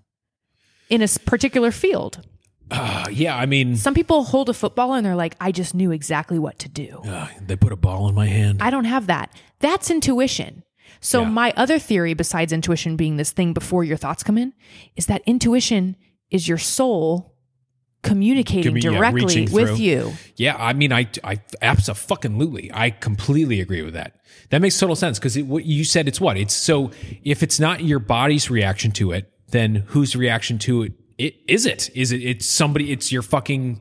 in 0.90 1.02
a 1.02 1.08
particular 1.26 1.72
field? 1.72 2.26
Uh, 2.72 3.06
yeah, 3.12 3.36
I 3.36 3.46
mean, 3.46 3.76
Some 3.76 3.94
people 3.94 4.24
hold 4.24 4.50
a 4.50 4.54
football 4.54 4.94
and 4.94 5.06
they're 5.06 5.16
like, 5.16 5.36
I 5.40 5.52
just 5.52 5.76
knew 5.76 5.92
exactly 5.92 6.40
what 6.40 6.60
to 6.60 6.70
do. 6.70 7.02
uh, 7.06 7.28
they 7.42 7.56
put 7.56 7.72
a 7.72 7.76
ball 7.76 8.08
in 8.10 8.16
my 8.16 8.26
hand. 8.28 8.62
I 8.64 8.70
don't 8.70 8.86
have 8.86 9.08
that. 9.08 9.32
That's 9.60 9.92
intuition. 9.92 10.64
So, 11.02 11.22
Yeah. 11.22 11.30
my 11.30 11.54
other 11.58 11.80
theory, 11.80 12.14
besides 12.14 12.54
intuition 12.54 12.96
being 12.96 13.18
this 13.18 13.32
thing 13.32 13.54
before 13.54 13.84
your 13.84 13.98
thoughts 13.98 14.24
come 14.24 14.38
in, 14.38 14.54
is 14.96 15.06
that 15.08 15.22
intuition 15.26 15.96
is 16.32 16.48
your 16.48 16.58
soul 16.58 17.36
communicating 18.04 18.76
Commu- 18.76 18.82
directly 18.82 19.22
reaching 19.26 19.52
with 19.52 19.68
through. 19.70 19.78
you. 19.78 20.14
yeah, 20.36 20.56
I 20.60 20.74
mean, 20.74 20.92
I, 20.92 21.08
I, 21.24 21.40
absolutely, 21.62 22.70
I 22.74 22.90
completely 22.90 23.62
agree 23.62 23.82
with 23.82 23.94
that. 23.94 24.16
That 24.50 24.62
makes 24.62 24.78
total 24.78 24.96
sense 24.96 25.20
because 25.20 25.38
what 25.40 25.66
you 25.66 25.84
said, 25.84 26.08
it's 26.08 26.20
what 26.20 26.38
it's 26.38 26.54
so. 26.54 26.92
If 27.24 27.44
it's 27.44 27.60
not 27.60 27.84
your 27.84 28.00
body's 28.00 28.50
reaction 28.50 28.92
to 28.94 29.12
it, 29.12 29.32
then 29.50 29.84
whose 29.88 30.16
reaction 30.16 30.60
to 30.60 30.84
it, 30.84 30.94
it 31.18 31.36
is 31.48 31.66
it? 31.66 31.90
Is 31.96 32.12
it? 32.12 32.22
It's 32.22 32.46
somebody. 32.46 32.92
It's 32.92 33.12
your 33.12 33.22
fucking. 33.22 33.80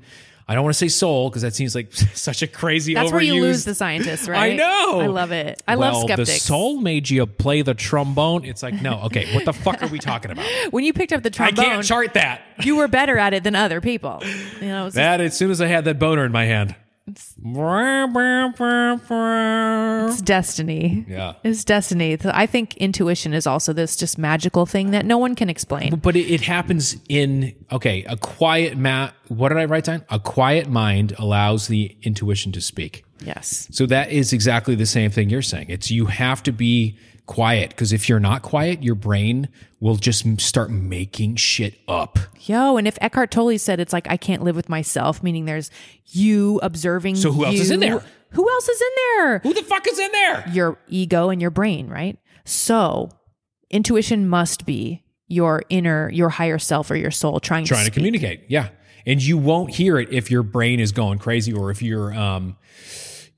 I 0.48 0.54
don't 0.54 0.64
want 0.64 0.74
to 0.74 0.78
say 0.78 0.88
soul 0.88 1.30
because 1.30 1.42
that 1.42 1.54
seems 1.54 1.74
like 1.74 1.92
such 2.14 2.42
a 2.42 2.46
crazy. 2.46 2.94
That's 2.94 3.12
where 3.12 3.20
you 3.20 3.40
lose 3.40 3.64
the 3.64 3.74
scientists, 3.74 4.28
right? 4.28 4.52
I 4.52 4.56
know. 4.56 5.00
I 5.00 5.06
love 5.06 5.32
it. 5.32 5.62
I 5.66 5.76
well, 5.76 5.92
love 5.92 6.02
skeptics. 6.04 6.32
The 6.32 6.38
soul 6.40 6.80
made 6.80 7.08
you 7.08 7.26
play 7.26 7.62
the 7.62 7.74
trombone. 7.74 8.44
It's 8.44 8.62
like 8.62 8.80
no, 8.80 9.02
okay. 9.02 9.34
What 9.34 9.44
the 9.44 9.52
fuck 9.52 9.82
are 9.82 9.88
we 9.88 9.98
talking 9.98 10.30
about? 10.30 10.46
when 10.70 10.84
you 10.84 10.92
picked 10.92 11.12
up 11.12 11.22
the 11.22 11.30
trombone, 11.30 11.64
I 11.64 11.68
can't 11.68 11.84
chart 11.84 12.14
that. 12.14 12.42
you 12.64 12.76
were 12.76 12.88
better 12.88 13.18
at 13.18 13.34
it 13.34 13.44
than 13.44 13.54
other 13.54 13.80
people. 13.80 14.22
You 14.60 14.68
know, 14.68 14.86
just- 14.86 14.96
That 14.96 15.20
as 15.20 15.36
soon 15.36 15.50
as 15.50 15.60
I 15.60 15.66
had 15.66 15.84
that 15.84 15.98
boner 15.98 16.24
in 16.24 16.32
my 16.32 16.44
hand. 16.44 16.74
It's 17.06 17.34
destiny. 20.22 21.04
Yeah. 21.08 21.34
It's 21.42 21.64
destiny. 21.64 22.16
I 22.24 22.46
think 22.46 22.76
intuition 22.76 23.34
is 23.34 23.46
also 23.46 23.72
this 23.72 23.96
just 23.96 24.18
magical 24.18 24.66
thing 24.66 24.92
that 24.92 25.04
no 25.04 25.18
one 25.18 25.34
can 25.34 25.50
explain. 25.50 25.96
But 25.96 26.14
it, 26.14 26.30
it 26.30 26.42
happens 26.42 26.96
in 27.08 27.54
okay, 27.72 28.04
a 28.04 28.16
quiet 28.16 28.76
mat. 28.76 29.14
what 29.28 29.48
did 29.48 29.58
I 29.58 29.64
write 29.64 29.84
down? 29.84 30.04
A 30.10 30.20
quiet 30.20 30.68
mind 30.68 31.14
allows 31.18 31.66
the 31.66 31.96
intuition 32.02 32.52
to 32.52 32.60
speak. 32.60 33.04
Yes. 33.24 33.68
So 33.72 33.86
that 33.86 34.10
is 34.10 34.32
exactly 34.32 34.74
the 34.74 34.86
same 34.86 35.10
thing 35.10 35.28
you're 35.30 35.42
saying. 35.42 35.66
It's 35.68 35.90
you 35.90 36.06
have 36.06 36.42
to 36.44 36.52
be 36.52 36.96
quiet 37.26 37.70
because 37.70 37.92
if 37.92 38.08
you're 38.08 38.20
not 38.20 38.42
quiet, 38.42 38.82
your 38.82 38.94
brain 38.94 39.48
will 39.80 39.96
just 39.96 40.40
start 40.40 40.70
making 40.70 41.36
shit 41.36 41.74
up. 41.88 42.18
Yo, 42.40 42.76
and 42.76 42.86
if 42.88 42.98
Eckhart 43.00 43.30
Tolle 43.30 43.58
said 43.58 43.80
it's 43.80 43.92
like 43.92 44.08
I 44.10 44.16
can't 44.16 44.42
live 44.42 44.56
with 44.56 44.68
myself, 44.68 45.22
meaning 45.22 45.44
there's 45.44 45.70
you 46.06 46.58
observing. 46.62 47.16
So 47.16 47.32
who 47.32 47.44
else 47.44 47.56
is 47.60 47.70
in 47.70 47.80
there? 47.80 48.02
Who 48.30 48.48
else 48.50 48.68
is 48.68 48.80
in 48.80 48.88
there? 48.96 49.38
Who 49.40 49.52
the 49.54 49.62
fuck 49.62 49.86
is 49.86 49.98
in 49.98 50.10
there? 50.12 50.48
Your 50.52 50.78
ego 50.88 51.28
and 51.30 51.40
your 51.40 51.50
brain, 51.50 51.88
right? 51.88 52.18
So 52.44 53.10
intuition 53.70 54.28
must 54.28 54.66
be 54.66 55.02
your 55.28 55.62
inner, 55.70 56.10
your 56.10 56.28
higher 56.28 56.58
self 56.58 56.90
or 56.90 56.96
your 56.96 57.10
soul 57.10 57.40
trying, 57.40 57.64
Trying 57.64 57.80
to 57.80 57.84
speak. 57.86 57.94
communicate. 57.94 58.44
Yeah. 58.48 58.68
And 59.06 59.22
you 59.22 59.36
won't 59.38 59.74
hear 59.74 59.98
it 59.98 60.12
if 60.12 60.30
your 60.30 60.42
brain 60.42 60.78
is 60.80 60.92
going 60.92 61.18
crazy 61.18 61.52
or 61.52 61.70
if 61.70 61.82
you're 61.82 62.12
um 62.14 62.56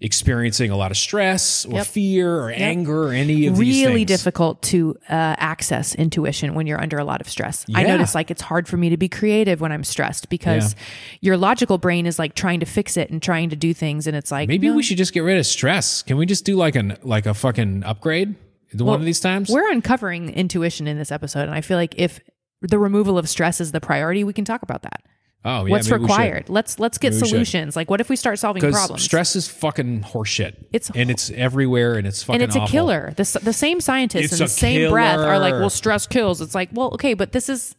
experiencing 0.01 0.71
a 0.71 0.77
lot 0.77 0.91
of 0.91 0.97
stress 0.97 1.65
or 1.65 1.75
Yep. 1.77 1.87
fear 1.87 2.35
or 2.37 2.51
anger 2.51 3.05
or 3.09 3.13
any 3.13 3.47
of 3.47 3.57
these 3.57 3.85
really 3.87 4.05
difficult 4.05 4.61
to 4.63 4.97
uh, 5.09 5.13
access 5.39 5.95
intuition 5.95 6.55
when 6.55 6.67
you're 6.67 6.81
under 6.81 6.99
a 6.99 7.05
lot 7.05 7.21
of 7.21 7.29
stress. 7.29 7.65
I 7.75 7.85
notice 7.85 8.15
like 8.15 8.31
it's 8.31 8.43
hard 8.43 8.69
for 8.69 8.77
me 8.77 8.91
to 8.91 8.97
be 8.97 9.09
creative 9.09 9.61
when 9.61 9.73
I'm 9.73 9.85
stressed 9.85 10.29
because 10.29 10.77
your 11.21 11.37
logical 11.37 11.79
brain 11.79 12.07
is 12.07 12.19
like 12.19 12.35
trying 12.35 12.61
to 12.61 12.67
fix 12.67 12.97
it 12.97 13.11
and 13.11 13.23
trying 13.23 13.51
to 13.51 13.57
do 13.57 13.73
things, 13.73 14.07
and 14.07 14.15
it's 14.17 14.31
like 14.31 14.49
Maybe 14.49 14.69
no. 14.69 14.75
we 14.75 14.83
should 14.83 14.99
just 14.99 15.15
get 15.15 15.21
rid 15.21 15.39
of 15.39 15.47
stress. 15.47 16.03
Can 16.03 16.17
we 16.17 16.27
just 16.27 16.45
do 16.45 16.57
like 16.57 16.75
an 16.77 16.97
like 17.03 17.25
a 17.27 17.33
fucking 17.35 17.85
upgrade 17.85 18.35
one 18.77 18.99
of 19.01 19.07
these 19.07 19.21
times? 19.21 19.49
We're 19.49 19.71
uncovering 19.73 20.29
intuition 20.31 20.87
in 20.87 20.99
this 20.99 21.13
episode, 21.13 21.43
and 21.45 21.53
I 21.55 21.61
feel 21.61 21.79
like 21.79 21.95
if 21.97 22.21
the 22.61 22.79
removal 22.79 23.17
of 23.17 23.29
stress 23.29 23.61
is 23.61 23.73
the 23.73 23.81
priority, 23.81 24.25
we 24.25 24.33
can 24.33 24.45
talk 24.45 24.63
about 24.63 24.83
that. 24.83 25.03
Oh, 25.47 25.67
yeah, 25.67 25.73
What's 25.73 25.91
maybe 25.91 26.01
we 26.03 26.09
should. 26.09 26.13
required? 26.13 26.49
Let's 26.49 26.79
let's 26.79 26.97
get 26.97 27.13
Maybe 27.13 27.27
solutions. 27.27 27.77
Like, 27.77 27.91
what 27.91 28.01
if 28.01 28.09
we 28.09 28.17
start 28.17 28.39
solving 28.39 28.63
problems? 28.63 29.03
stress 29.03 29.37
is 29.37 29.47
fucking 29.47 30.01
horseshit. 30.03 30.57
It's 30.73 30.91
and 30.95 31.11
it's 31.11 31.31
everywhere, 31.31 31.95
and 31.97 32.07
it's 32.07 32.23
fucking 32.23 32.41
and 32.41 32.49
it's 32.49 32.57
a 32.57 32.61
awful. 32.61 32.73
killer. 32.73 33.13
The, 33.17 33.41
the 33.43 33.53
same 33.53 33.81
scientists 33.83 34.25
It's 34.25 34.33
in 34.35 34.39
the 34.39 34.49
same 34.49 34.91
breath 34.91 35.19
are 35.19 35.39
like, 35.39 35.53
well, 35.53 35.69
stress 35.71 36.07
kills. 36.07 36.41
It's 36.41 36.55
like, 36.55 36.71
well, 36.73 36.93
okay, 36.95 37.13
but 37.13 37.33
this 37.33 37.51
is 37.51 37.77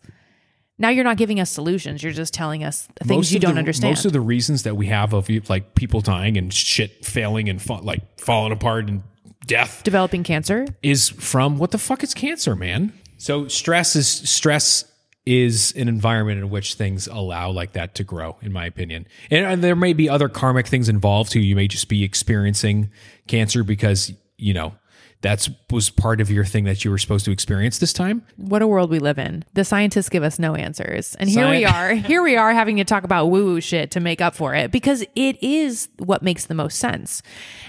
Now 0.78 0.90
you're 0.90 1.04
not 1.04 1.18
giving 1.18 1.40
us 1.40 1.50
solutions. 1.50 2.04
You're 2.04 2.12
just 2.14 2.34
telling 2.36 2.64
us 2.64 2.88
things 3.04 3.34
you 3.34 3.40
don't 3.40 3.56
the, 3.56 3.60
understand. 3.60 3.92
Most 3.94 4.06
of 4.06 4.14
the 4.14 4.22
reasons 4.22 4.62
that 4.64 4.76
we 4.76 4.86
have 4.88 5.14
of 5.14 5.28
like 5.50 5.74
people 5.74 6.02
dying 6.02 6.38
and 6.38 6.54
shit 6.54 7.04
failing 7.04 7.50
and 7.50 7.60
fa- 7.62 7.82
like 7.82 8.20
falling 8.20 8.52
apart 8.52 8.90
and 8.90 9.02
death 9.48 9.82
Developing 9.84 10.24
cancer. 10.24 10.68
is 10.84 11.10
from 11.10 11.58
what 11.58 11.72
the 11.72 11.78
fuck 11.78 12.04
is 12.04 12.14
cancer, 12.14 12.56
man? 12.56 12.94
So 13.18 13.48
stress 13.48 13.96
is 13.96 14.08
stress 14.08 14.84
is 15.26 15.74
an 15.76 15.88
environment 15.88 16.40
in 16.40 16.50
which 16.50 16.76
things 16.76 17.08
allow 17.08 17.50
like 17.50 17.74
that 17.74 17.96
to 17.96 18.04
grow, 18.04 18.38
in 18.42 18.52
my 18.52 18.66
opinion. 18.66 19.08
And, 19.32 19.46
and 19.46 19.64
there 19.64 19.76
may 19.76 19.94
be 19.94 20.08
other 20.08 20.30
karmic 20.30 20.68
things 20.68 20.88
involved 20.88 21.32
too. 21.32 21.40
You 21.40 21.56
may 21.56 21.68
just 21.68 21.90
be 21.90 22.04
experiencing 22.04 22.92
cancer 23.28 23.64
because 23.64 24.14
you 24.38 24.54
know 24.54 24.76
that's 25.22 25.50
was 25.72 25.90
part 25.90 26.22
of 26.22 26.30
your 26.30 26.46
thing 26.46 26.66
that 26.66 26.86
you 26.86 26.92
were 26.92 27.00
supposed 27.00 27.26
to 27.26 27.32
experience 27.32 27.80
this 27.80 27.94
time. 27.94 28.24
What 28.36 28.62
a 28.62 28.68
world 28.68 28.92
we 28.92 29.00
live 29.00 29.18
in. 29.18 29.44
The 29.56 29.66
scientists 29.66 30.10
give 30.10 30.22
us 30.22 30.38
no 30.38 30.54
answers. 30.54 31.16
And 31.16 31.28
here 31.28 31.50
we 31.50 31.66
are. 31.66 31.94
Here 32.06 32.22
we 32.22 32.38
are 32.38 32.54
having 32.54 32.78
to 32.78 32.84
talk 32.84 33.04
about 33.04 33.32
woo 33.32 33.46
woo 33.46 33.62
shit 33.62 33.90
to 33.92 34.00
make 34.00 34.22
up 34.22 34.36
for 34.36 34.54
it 34.54 34.70
because 34.70 35.04
it 35.16 35.42
is 35.42 35.90
what 35.98 36.22
makes 36.22 36.46
the 36.46 36.54
most 36.54 36.78
sense. 36.78 37.24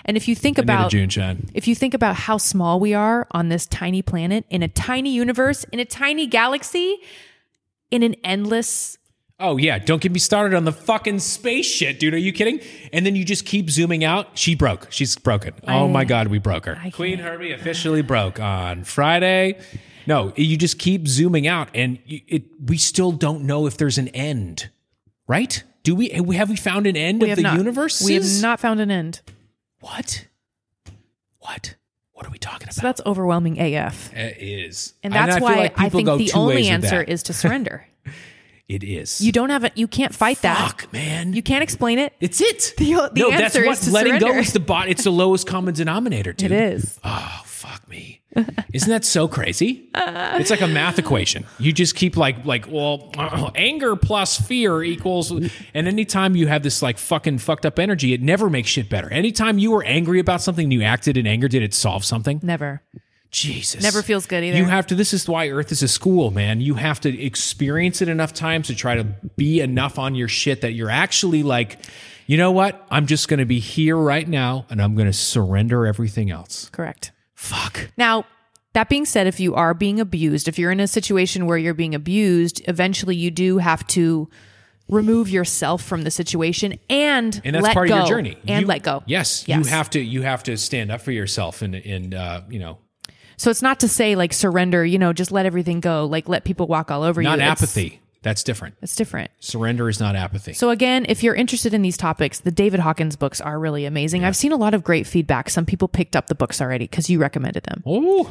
And 0.05 0.19
if 0.19 0.29
you 0.29 0.35
think 0.35 0.59
Neither 0.59 0.65
about 0.65 0.93
JuneShine. 0.93 1.51
if 1.55 1.67
you 1.67 1.75
think 1.75 1.95
about 1.95 2.17
how 2.17 2.37
small 2.37 2.79
we 2.79 2.93
are 2.93 3.27
on 3.31 3.49
this 3.49 3.65
tiny 3.65 4.03
planet 4.03 4.45
in 4.51 4.63
a 4.63 4.69
tiny 4.69 5.15
universe, 5.15 5.65
in 5.73 5.81
a 5.81 5.87
tiny 5.87 6.27
galaxy, 6.27 6.99
in 7.91 8.03
an 8.03 8.15
endless 8.25 8.99
Oh 9.39 9.59
yeah, 9.59 9.79
don't 9.79 10.01
get 10.01 10.13
me 10.13 10.19
started 10.19 10.57
on 10.57 10.65
the 10.65 10.73
fucking 10.73 11.19
space 11.19 11.67
shit, 11.67 12.01
dude. 12.01 12.15
Are 12.15 12.19
you 12.19 12.33
kidding? 12.33 12.59
And 12.91 13.05
then 13.05 13.15
you 13.15 13.23
just 13.23 13.45
keep 13.45 13.69
zooming 13.69 14.03
out. 14.03 14.29
She 14.39 14.55
broke. 14.55 14.87
She's 14.91 15.15
broken. 15.17 15.53
oh 15.69 15.89
my 15.89 16.05
god, 16.05 16.29
we 16.29 16.39
broke 16.39 16.65
her. 16.65 16.77
Qveen 16.77 17.19
Herby 17.19 17.53
officially 17.53 18.01
broke 18.01 18.41
on 18.41 18.85
Friday. 18.85 19.59
No, 20.07 20.33
you 20.37 20.57
just 20.57 20.79
keep 20.79 21.07
zooming 21.07 21.47
out, 21.47 21.69
and 21.75 21.99
it. 22.07 22.45
We 22.65 22.79
still 22.79 23.13
don't 23.13 23.43
know 23.43 23.67
if 23.67 23.77
there's 23.77 23.99
an 23.99 24.09
end, 24.09 24.71
right? 25.27 25.63
Do 25.83 25.95
we? 25.95 26.09
Have 26.09 26.49
we 26.49 26.57
found 26.57 26.87
an 26.87 26.97
end 26.97 27.21
we 27.21 27.31
of 27.31 27.37
the 27.37 27.55
universe? 27.57 28.03
We 28.03 28.15
have 28.15 28.25
not 28.41 28.59
found 28.59 28.81
an 28.81 28.91
end. 28.91 29.21
What? 29.81 30.29
What? 31.41 31.75
What 32.17 32.27
are 32.27 32.31
we 32.31 32.39
talking 32.39 32.71
So 32.71 32.81
about? 32.81 32.97
that's 32.97 33.07
overwhelming 33.07 33.61
AF. 33.61 34.11
It 34.15 34.39
is, 34.41 34.95
And 35.03 35.13
that's 35.13 35.37
I 35.37 35.41
why 35.41 35.55
like 35.57 35.79
I 35.79 35.91
think 35.91 36.07
the 36.09 36.33
only 36.35 36.67
answer 36.69 37.03
is 37.03 37.23
to 37.25 37.35
surrender. 37.35 37.87
it 38.71 38.83
is. 38.83 39.21
You 39.21 39.33
don't 39.33 39.51
have 39.51 39.65
it. 39.65 39.73
You 39.77 39.87
can't 39.87 40.15
fight 40.15 40.41
that. 40.41 40.57
Fuck, 40.59 40.93
man. 40.95 41.35
You 41.35 41.43
can't 41.43 41.63
explain 41.63 41.99
it. 41.99 42.15
It's 42.19 42.41
it. 42.41 42.73
The- 42.79 43.11
the 43.13 43.21
no, 43.21 43.31
answer 43.31 43.61
that's 43.61 43.67
what 43.67 43.79
is 43.79 43.85
to 43.85 43.91
letting 43.93 44.15
go 44.15 44.21
surrender. 44.29 44.41
is 44.41 44.53
the 44.55 44.61
bot. 44.61 44.89
It's 44.89 45.05
the 45.05 45.11
lowest 45.13 45.47
common 45.47 45.75
denominator, 45.75 46.33
dude. 46.33 46.53
It 46.53 46.73
is. 46.73 46.99
Oh 47.05 47.43
me! 47.89 48.21
Isn't 48.73 48.91
that 48.91 49.05
so 49.05 49.29
crazy? 49.29 49.89
It's 49.95 50.51
like 50.51 50.61
a 50.61 50.69
math 50.69 50.99
equation. 50.99 51.47
You 51.59 51.73
just 51.73 51.97
keep 51.97 52.17
like 52.17 52.45
like 52.45 52.67
well, 52.71 53.11
anger 53.55 53.97
plus 53.97 54.39
fear 54.39 54.83
equals. 54.83 55.31
And 55.31 55.51
anytime 55.75 56.37
you 56.37 56.47
have 56.49 56.63
this 56.63 56.83
like 56.83 56.99
fucking 56.99 57.39
fucked 57.39 57.65
up 57.65 57.79
energy, 57.79 58.13
it 58.13 58.21
never 58.21 58.51
makes 58.51 58.69
shit 58.69 58.91
better. 58.91 59.11
Anytime 59.11 59.59
you 59.59 59.71
were 59.71 59.85
angry 59.85 60.21
about 60.21 60.43
something, 60.43 60.67
and 60.67 60.73
you 60.73 60.83
acted 60.83 61.17
in 61.17 61.27
anger. 61.27 61.49
Did 61.49 61.63
it 61.63 61.73
solve 61.73 62.05
something? 62.05 62.41
Never. 62.43 62.83
Jesus. 63.31 63.83
Never 63.83 64.03
feels 64.03 64.27
good 64.27 64.43
either. 64.43 64.57
You 64.57 64.65
have 64.65 64.87
to, 64.89 64.95
this 64.95 65.13
is 65.13 65.29
why 65.29 65.49
Earth 65.49 65.71
is 65.71 65.83
a 65.83 65.89
school, 65.89 66.31
man. 66.31 66.61
You 66.61 66.75
have 66.75 67.01
to 67.01 67.23
experience 67.23 68.03
it 68.03 68.09
enough 68.09 68.33
times 68.33 68.67
to 68.69 68.75
try 68.75 68.97
to 68.97 69.05
be 69.37 69.61
enough 69.61 69.99
on 69.99 70.15
your 70.15 70.29
shit 70.29 70.63
that 70.63 70.73
you're 70.73 70.91
actually 70.91 71.43
like, 71.43 71.79
you 72.27 72.37
know 72.37 72.51
what? 72.51 72.85
I'm 72.91 73.07
just 73.07 73.29
going 73.29 73.39
to 73.39 73.45
be 73.45 73.61
here 73.61 73.97
right 73.97 74.27
now 74.27 74.67
and 74.71 74.83
I'm 74.83 74.95
going 74.95 75.07
to 75.07 75.13
surrender 75.13 75.87
everything 75.87 76.31
else. 76.31 76.69
Correct. 76.71 77.13
Fuck. 77.37 77.91
Now, 77.97 78.25
that 78.73 78.89
being 78.89 79.05
said, 79.07 79.27
if 79.27 79.39
you 79.41 79.55
are 79.55 79.73
being 79.75 80.01
abused, 80.01 80.49
if 80.49 80.59
you're 80.59 80.71
in 80.73 80.81
a 80.81 80.89
situation 80.89 81.47
where 81.47 81.57
you're 81.57 81.75
being 81.75 81.95
abused, 81.95 82.61
eventually 82.69 83.15
you 83.17 83.31
do 83.31 83.59
have 83.59 83.87
to 83.89 84.29
remove 84.89 85.29
yourself 85.29 85.83
from 85.83 86.03
the 86.03 86.11
situation 86.11 86.79
and 86.91 87.41
And 87.45 87.55
that's 87.55 87.63
let 87.65 87.75
part 87.75 87.89
go, 87.89 87.95
of 87.95 88.09
your 88.09 88.19
journey. 88.19 88.37
and 88.47 88.63
You- 88.63 88.67
let 88.67 88.83
go. 88.83 89.03
Yes, 89.07 89.45
Yes. 89.49 89.59
You 89.65 89.71
have 89.71 89.91
to, 89.91 90.01
you 90.01 90.23
have 90.23 90.43
to 90.45 90.57
stand 90.57 90.91
up 90.93 91.01
for 91.01 91.13
yourself 91.13 91.63
and, 91.63 91.75
and, 91.75 92.15
uh, 92.15 92.43
you 92.49 92.59
know, 92.59 92.79
So 93.39 93.51
it's 93.51 93.63
not 93.63 93.81
to 93.81 93.89
say 93.89 94.15
like 94.17 94.33
surrender, 94.33 94.85
you 94.85 94.99
know, 94.99 95.13
just 95.13 95.31
let 95.33 95.45
everything 95.45 95.81
go, 95.81 96.07
like 96.07 96.29
let 96.29 96.45
people 96.45 96.67
walk 96.69 96.91
all 96.91 97.03
over 97.03 97.23
not 97.23 97.39
you. 97.39 97.45
It's- 97.45 97.51
apathy. 97.63 98.01
That's 98.27 98.43
different. 98.43 98.75
That's 98.81 98.97
different. 98.97 99.31
Surrender 99.39 99.89
is 99.89 100.01
not 100.01 100.17
apathy. 100.17 100.53
So 100.53 100.71
again, 100.71 101.07
if 101.09 101.23
you're 101.23 101.35
interested 101.37 101.73
in 101.73 101.83
these 101.83 101.97
topics, 101.97 102.41
the 102.41 102.51
David 102.51 102.81
Hawkins 102.81 103.15
books 103.15 103.41
are 103.41 103.59
really 103.59 103.85
amazing. 103.87 104.25
I've 104.25 104.35
seen 104.37 104.51
a 104.51 104.57
lot 104.57 104.75
of 104.75 104.83
great 104.83 105.07
feedback. 105.07 105.49
Some 105.49 105.65
people 105.65 105.87
picked 105.87 106.17
up 106.17 106.27
the 106.27 106.35
books 106.35 106.61
already 106.61 106.87
because 106.87 107.09
you 107.09 107.21
recommended 107.21 107.63
them. 107.63 107.85
Oh, 107.87 108.25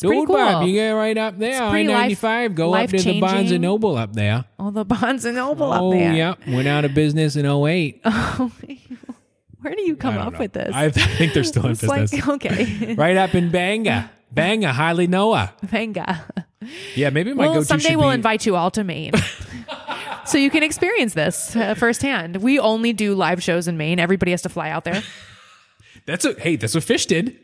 pretty 0.00 0.16
dude, 0.20 0.26
cool. 0.26 0.36
Bob, 0.36 0.66
you 0.66 0.72
get 0.72 0.90
right 0.92 1.18
up 1.18 1.38
there. 1.38 1.62
I 1.62 1.82
life- 1.82 1.86
95. 1.86 2.54
Go 2.54 2.74
up 2.74 2.88
to 2.88 2.96
the 2.96 3.20
Barnes 3.20 3.50
and 3.52 3.60
Noble 3.60 3.96
up 3.96 4.14
there. 4.14 4.46
All 4.58 4.70
the 4.70 4.86
Bonds 4.86 5.26
and 5.26 5.36
Noble 5.36 5.70
Oh, 5.70 5.88
up 5.92 5.98
there. 5.98 6.14
yeah. 6.14 6.34
Went 6.48 6.66
out 6.66 6.86
of 6.86 6.94
business 6.94 7.36
in 7.36 7.44
08. 7.44 8.00
Where 9.60 9.74
do 9.76 9.82
you 9.82 9.94
come 9.96 10.18
up 10.18 10.32
know. 10.32 10.38
with 10.40 10.54
this? 10.54 10.74
I 10.74 10.90
think 10.90 11.34
they're 11.34 11.44
still 11.44 11.66
in 11.66 11.72
it's 11.72 11.82
business. 11.82 12.12
like 12.12 12.28
okay, 12.46 12.94
right 12.94 13.16
up 13.16 13.34
in 13.34 13.50
Banga. 13.50 14.10
Banga, 14.32 14.72
highly 14.72 15.06
Noah. 15.06 15.52
Venga. 15.62 16.24
Yeah, 16.94 17.10
maybe 17.10 17.32
my 17.34 17.44
Well, 17.44 17.54
go-to 17.54 17.66
someday 17.66 17.96
we'll 17.96 18.10
be, 18.10 18.14
invite 18.14 18.46
you 18.46 18.56
all 18.56 18.70
to 18.72 18.84
Maine. 18.84 19.12
so 20.26 20.38
you 20.38 20.50
can 20.50 20.62
experience 20.62 21.14
this 21.14 21.54
uh, 21.56 21.74
firsthand. 21.74 22.36
We 22.36 22.58
only 22.58 22.92
do 22.92 23.14
live 23.14 23.42
shows 23.42 23.68
in 23.68 23.76
Maine. 23.76 23.98
Everybody 23.98 24.30
has 24.32 24.42
to 24.42 24.48
fly 24.48 24.70
out 24.70 24.84
there. 24.84 25.02
That's 26.06 26.24
a 26.24 26.32
hey, 26.34 26.56
that's 26.56 26.74
what 26.74 26.82
Phish 26.82 27.06
did. 27.06 27.38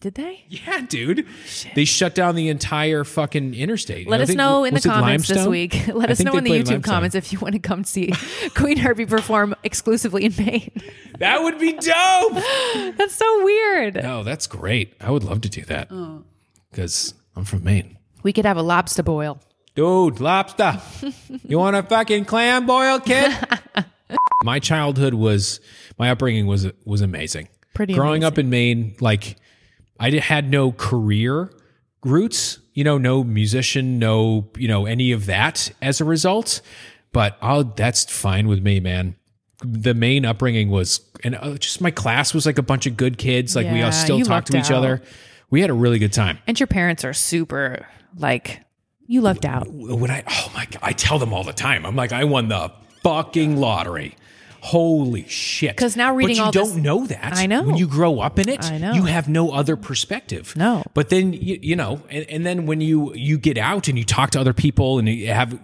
Did 0.00 0.14
they? 0.14 0.44
Yeah, 0.48 0.80
dude. 0.88 1.26
They 1.74 1.84
shut 1.84 2.14
down 2.14 2.34
the 2.34 2.48
entire 2.48 3.04
fucking 3.04 3.54
interstate. 3.54 4.08
Let 4.08 4.18
I 4.18 4.22
us 4.22 4.28
think- 4.30 4.38
know 4.38 4.64
in 4.64 4.72
the 4.74 4.80
comments 4.80 5.28
this 5.28 5.46
week. 5.46 5.86
Let 5.94 6.08
I 6.08 6.12
us 6.12 6.20
know 6.20 6.36
in 6.36 6.42
the 6.42 6.50
YouTube 6.50 6.54
Limestone. 6.68 6.82
comments 6.82 7.14
if 7.14 7.32
you 7.32 7.38
want 7.38 7.52
to 7.52 7.58
come 7.60 7.84
see 7.84 8.06
Qveen 8.08 8.78
Herby 8.78 9.06
perform 9.06 9.54
exclusively 9.62 10.24
in 10.24 10.34
Maine. 10.38 10.72
That 11.18 11.42
would 11.42 11.58
be 11.60 11.72
dope. 11.72 12.32
That's 12.96 13.14
so 13.14 13.44
weird. 13.44 13.94
no, 14.02 14.24
that's 14.24 14.46
great. 14.46 14.94
I 15.00 15.10
would 15.10 15.22
love 15.22 15.42
to 15.42 15.48
do 15.50 15.62
that 15.66 15.88
Oh. 15.92 16.24
because 16.72 17.12
I'm 17.36 17.44
from 17.44 17.62
Maine. 17.62 17.98
We 18.22 18.32
could 18.32 18.44
have 18.44 18.56
a 18.56 18.62
lobster 18.62 19.02
boil. 19.02 19.40
Dude, 19.74 20.20
lobster. 20.20 20.80
you 21.46 21.58
want 21.58 21.76
a 21.76 21.82
fucking 21.82 22.24
clam 22.24 22.66
boil, 22.66 23.00
kid? 23.00 23.32
my 24.42 24.58
childhood 24.58 25.14
was, 25.14 25.60
my 25.98 26.10
upbringing 26.10 26.46
was 26.46 26.66
was 26.84 27.00
amazing. 27.00 27.48
Pretty 27.74 27.94
Growing 27.94 28.24
up 28.24 28.38
in 28.38 28.50
Maine, 28.50 28.96
like 29.00 29.36
I 29.98 30.10
had 30.10 30.50
no 30.50 30.72
career 30.72 31.50
roots, 32.04 32.58
you 32.74 32.84
know, 32.84 32.98
no 32.98 33.22
musician, 33.22 33.98
no, 33.98 34.50
you 34.56 34.68
know, 34.68 34.86
any 34.86 35.12
of 35.12 35.26
that 35.26 35.70
as 35.80 36.00
a 36.00 36.04
result. 36.04 36.62
But 37.12 37.36
I'll, 37.42 37.64
that's 37.64 38.04
fine 38.04 38.48
with 38.48 38.62
me, 38.62 38.80
man. 38.80 39.16
The 39.62 39.94
Maine 39.94 40.24
upbringing 40.24 40.70
was, 40.70 41.00
and 41.22 41.34
uh, 41.36 41.58
just 41.58 41.80
my 41.80 41.90
class 41.90 42.32
was 42.32 42.46
like 42.46 42.58
a 42.58 42.62
bunch 42.62 42.86
of 42.86 42.96
good 42.96 43.18
kids. 43.18 43.54
Like 43.54 43.70
we 43.70 43.82
all 43.82 43.92
still 43.92 44.20
talk 44.22 44.46
to 44.46 44.58
each 44.58 44.70
other. 44.70 45.02
We 45.50 45.60
had 45.60 45.70
a 45.70 45.74
really 45.74 45.98
good 45.98 46.12
time. 46.12 46.38
And 46.46 46.58
your 46.58 46.66
parents 46.68 47.04
are 47.04 47.12
super 47.12 47.86
like 48.16 48.60
you 49.06 49.20
left 49.20 49.44
out. 49.44 49.68
when 49.68 50.10
I 50.10 50.22
oh 50.28 50.52
my 50.54 50.66
god, 50.66 50.80
I 50.82 50.92
tell 50.92 51.18
them 51.18 51.32
all 51.32 51.44
the 51.44 51.52
time. 51.52 51.84
I'm 51.84 51.96
like, 51.96 52.12
I 52.12 52.24
won 52.24 52.48
the 52.48 52.72
fucking 53.02 53.56
lottery. 53.56 54.16
Holy 54.62 55.26
shit! 55.26 55.74
Because 55.74 55.96
now 55.96 56.14
reading 56.14 56.34
but 56.34 56.38
you 56.38 56.44
all 56.44 56.52
don't 56.52 56.74
this- 56.74 56.76
know 56.76 57.06
that. 57.06 57.32
I 57.38 57.46
know. 57.46 57.62
when 57.62 57.76
you 57.78 57.88
grow 57.88 58.20
up 58.20 58.38
in 58.38 58.48
it, 58.50 58.62
I 58.70 58.76
know. 58.76 58.92
you 58.92 59.04
have 59.04 59.26
no 59.26 59.52
other 59.52 59.74
perspective. 59.74 60.54
No. 60.54 60.84
but 60.92 61.08
then 61.08 61.32
you, 61.32 61.58
you 61.62 61.76
know, 61.76 62.02
and, 62.10 62.26
and 62.28 62.44
then 62.46 62.66
when 62.66 62.82
you 62.82 63.14
you 63.14 63.38
get 63.38 63.56
out 63.56 63.88
and 63.88 63.96
you 63.98 64.04
talk 64.04 64.32
to 64.32 64.40
other 64.40 64.52
people 64.52 64.98
and 64.98 65.08
you 65.08 65.28
have 65.28 65.58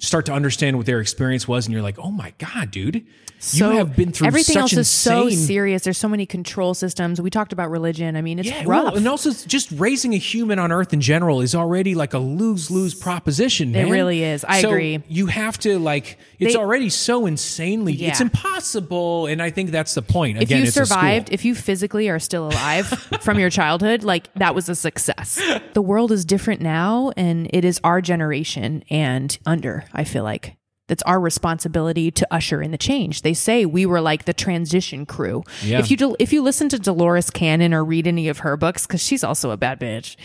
start 0.00 0.26
to 0.26 0.32
understand 0.32 0.76
what 0.76 0.86
their 0.86 1.00
experience 1.00 1.46
was, 1.46 1.66
and 1.66 1.72
you're 1.72 1.82
like, 1.82 1.98
oh 1.98 2.10
my 2.10 2.32
god, 2.38 2.70
dude, 2.72 3.06
So 3.38 3.70
you 3.70 3.76
have 3.78 3.94
been 3.96 4.12
through 4.12 4.26
everything 4.26 4.54
such 4.54 4.60
else 4.62 4.72
is 4.74 4.88
so 4.88 5.30
serious. 5.30 5.82
There's 5.84 5.96
so 5.96 6.08
many 6.08 6.26
control 6.26 6.74
systems. 6.74 7.20
We 7.22 7.30
talked 7.30 7.52
about 7.54 7.70
religion. 7.70 8.16
I 8.16 8.20
mean, 8.22 8.38
it's 8.38 8.48
Yeah, 8.48 8.64
rough. 8.66 8.66
well, 8.84 8.96
and 8.96 9.06
also 9.08 9.30
just 9.46 9.70
raising 9.72 10.12
a 10.12 10.18
human 10.18 10.58
on 10.58 10.72
Earth 10.72 10.92
in 10.92 11.00
general 11.00 11.40
is 11.40 11.54
already 11.54 11.94
like 11.94 12.12
a 12.12 12.18
lose 12.18 12.70
lose 12.70 12.94
proposition. 12.94 13.74
It 13.74 13.90
really 13.90 14.22
is. 14.24 14.44
I 14.44 14.60
So 14.60 14.68
agree. 14.70 15.02
You 15.08 15.26
have 15.26 15.58
to 15.60 15.78
like 15.78 16.18
it's 16.38 16.52
They- 16.54 16.58
already 16.58 16.88
so 16.90 17.24
insanely. 17.26 17.94
It's 17.94 18.20
impossible, 18.20 19.26
and 19.26 19.40
I 19.42 19.50
think 19.50 19.70
that's 19.70 19.94
the 19.94 20.02
point. 20.02 20.38
Again, 20.40 20.58
if 20.60 20.64
you 20.66 20.70
survived, 20.70 21.30
if 21.32 21.44
you 21.44 21.54
physically 21.54 22.08
are 22.08 22.18
still 22.18 22.48
alive 22.48 22.86
from 23.20 23.38
your 23.38 23.50
childhood, 23.50 24.02
like 24.02 24.32
that 24.34 24.54
was 24.54 24.68
a 24.68 24.74
success. 24.74 25.40
The 25.74 25.82
world 25.82 26.12
is 26.12 26.24
different 26.24 26.60
now, 26.60 27.12
and 27.16 27.48
it 27.52 27.64
is 27.64 27.80
our 27.84 28.00
generation 28.00 28.84
and 28.90 29.36
under. 29.46 29.84
I 29.92 30.04
feel 30.04 30.24
like 30.24 30.56
that's 30.88 31.02
our 31.04 31.20
responsibility 31.20 32.10
to 32.10 32.26
usher 32.32 32.60
in 32.60 32.72
the 32.72 32.78
change. 32.78 33.22
They 33.22 33.32
say 33.32 33.64
we 33.64 33.86
were 33.86 34.00
like 34.00 34.24
the 34.24 34.32
transition 34.32 35.06
crew. 35.06 35.44
Yeah. 35.62 35.78
If 35.78 35.88
you 35.90 35.96
del- 35.96 36.16
if 36.18 36.32
you 36.32 36.42
listen 36.42 36.68
to 36.70 36.80
Dolores 36.80 37.30
Cannon 37.30 37.72
or 37.72 37.84
read 37.84 38.08
any 38.08 38.28
of 38.28 38.38
her 38.38 38.56
books, 38.56 38.88
because 38.88 39.00
she's 39.00 39.22
also 39.22 39.52
a 39.52 39.56
bad 39.56 39.78
bitch. 39.78 40.16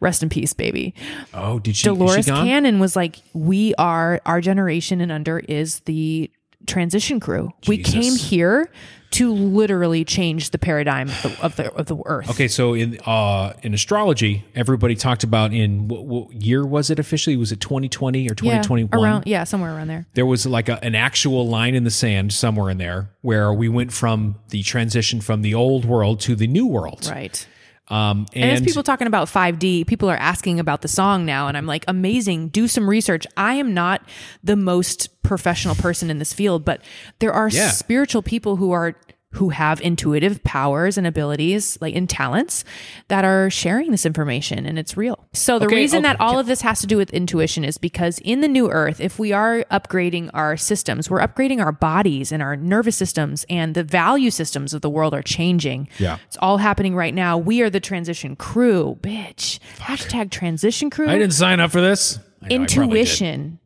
Rest 0.00 0.24
in 0.24 0.28
peace, 0.28 0.52
baby. 0.52 0.92
oh, 1.34 1.60
did 1.60 1.76
she? 1.76 1.84
Dolores 1.84 2.24
she 2.24 2.30
gone? 2.32 2.44
Cannon 2.44 2.80
was 2.80 2.96
like, 2.96 3.16
"We 3.32 3.74
are 3.76 4.20
our 4.26 4.40
generation 4.40 5.00
and 5.00 5.12
under 5.12 5.38
is 5.38 5.80
the 5.80 6.30
transition 6.68 7.18
crew. 7.18 7.50
We 7.66 7.78
came 7.78 8.14
here 8.14 8.70
to 9.10 9.32
literally 9.32 10.04
change 10.04 10.50
the 10.50 10.58
paradigm 10.58 11.08
of 11.08 11.22
the 11.22 11.42
of 11.42 11.56
the, 11.56 11.72
of 11.72 11.86
the 11.86 11.96
earth. 12.04 12.28
Okay, 12.30 12.46
so 12.46 12.74
in 12.74 12.98
uh, 13.06 13.54
in 13.62 13.72
astrology, 13.72 14.44
everybody 14.54 14.94
talked 14.94 15.24
about 15.24 15.54
in 15.54 15.88
what, 15.88 16.04
what 16.04 16.32
year 16.32 16.66
was 16.66 16.90
it 16.90 16.98
officially? 16.98 17.34
Was 17.36 17.50
it 17.50 17.60
2020 17.60 18.20
or 18.20 18.22
Yeah, 18.22 18.34
2021? 18.34 19.02
around 19.02 19.24
yeah, 19.26 19.44
somewhere 19.44 19.74
around 19.74 19.88
there. 19.88 20.06
there 20.12 20.26
was 20.26 20.44
like 20.46 20.68
a, 20.68 20.82
an 20.84 20.94
actual 20.94 21.48
line 21.48 21.74
in 21.74 21.84
the 21.84 21.90
sand 21.90 22.34
somewhere 22.34 22.70
in 22.70 22.76
there 22.76 23.08
where 23.22 23.50
we 23.52 23.68
went 23.68 23.92
from 23.94 24.36
the 24.50 24.62
transition 24.62 25.22
from 25.22 25.40
the 25.40 25.54
old 25.54 25.86
world 25.86 26.20
to 26.20 26.36
the 26.36 26.46
new 26.46 26.66
world. 26.66 27.08
Right. 27.10 27.46
Um, 27.90 28.26
And, 28.34 28.44
and 28.44 28.52
as 28.52 28.60
people 28.60 28.82
talking 28.82 29.06
about 29.06 29.28
5D, 29.28 29.86
people 29.86 30.10
are 30.10 30.16
asking 30.16 30.60
about 30.60 30.82
the 30.82 30.88
song 30.88 31.24
now, 31.24 31.48
and 31.48 31.56
I'm 31.56 31.66
like, 31.66 31.84
amazing. 31.88 32.48
Do 32.48 32.68
some 32.68 32.88
research. 32.88 33.26
I 33.36 33.54
am 33.54 33.72
not 33.72 34.02
the 34.44 34.56
most 34.56 35.08
professional 35.22 35.74
person 35.74 36.10
in 36.10 36.18
this 36.18 36.32
field, 36.32 36.64
but 36.64 36.82
there 37.18 37.32
are 37.32 37.48
Yeah. 37.48 37.70
spiritual 37.70 38.22
people 38.22 38.56
who 38.56 38.72
are 38.72 38.94
who 39.38 39.50
have 39.50 39.80
intuitive 39.80 40.42
powers 40.42 40.98
and 40.98 41.06
abilities, 41.06 41.78
like 41.80 41.94
and 41.94 42.10
talents, 42.10 42.64
that 43.08 43.24
are 43.24 43.48
sharing 43.50 43.90
this 43.90 44.04
information, 44.04 44.66
and 44.66 44.78
it's 44.78 44.96
real. 44.96 45.26
So 45.32 45.58
the 45.58 45.66
Okay, 45.66 45.76
reason 45.76 45.98
okay, 45.98 46.12
that 46.12 46.20
all 46.20 46.38
of 46.38 46.46
this 46.46 46.60
has 46.62 46.80
to 46.80 46.86
do 46.86 46.96
with 46.96 47.10
intuition 47.10 47.64
is 47.64 47.78
because 47.78 48.18
in 48.18 48.40
the 48.40 48.48
new 48.48 48.70
Earth, 48.70 49.00
if 49.00 49.18
we 49.18 49.32
are 49.32 49.64
upgrading 49.70 50.30
our 50.34 50.56
systems, 50.56 51.08
we're 51.08 51.20
upgrading 51.20 51.64
our 51.64 51.72
bodies 51.72 52.32
and 52.32 52.42
our 52.42 52.56
nervous 52.56 52.96
systems, 52.96 53.46
and 53.48 53.74
the 53.74 53.84
value 53.84 54.30
systems 54.30 54.74
of 54.74 54.80
the 54.82 54.90
world 54.90 55.14
are 55.14 55.22
changing. 55.22 55.88
Yeah. 55.98 56.18
It's 56.26 56.36
all 56.38 56.58
happening 56.58 56.94
right 56.94 57.14
now. 57.14 57.38
We 57.38 57.62
are 57.62 57.70
the 57.70 57.80
transition 57.80 58.36
crew, 58.36 58.98
bitch. 59.00 59.60
Hashtag 59.78 60.30
transition 60.30 60.90
crew. 60.90 61.08
I 61.08 61.16
didn't 61.18 61.34
sign 61.34 61.60
up 61.60 61.70
for 61.70 61.80
this. 61.80 62.18
Know. 62.42 62.48
Intuition. 62.50 63.58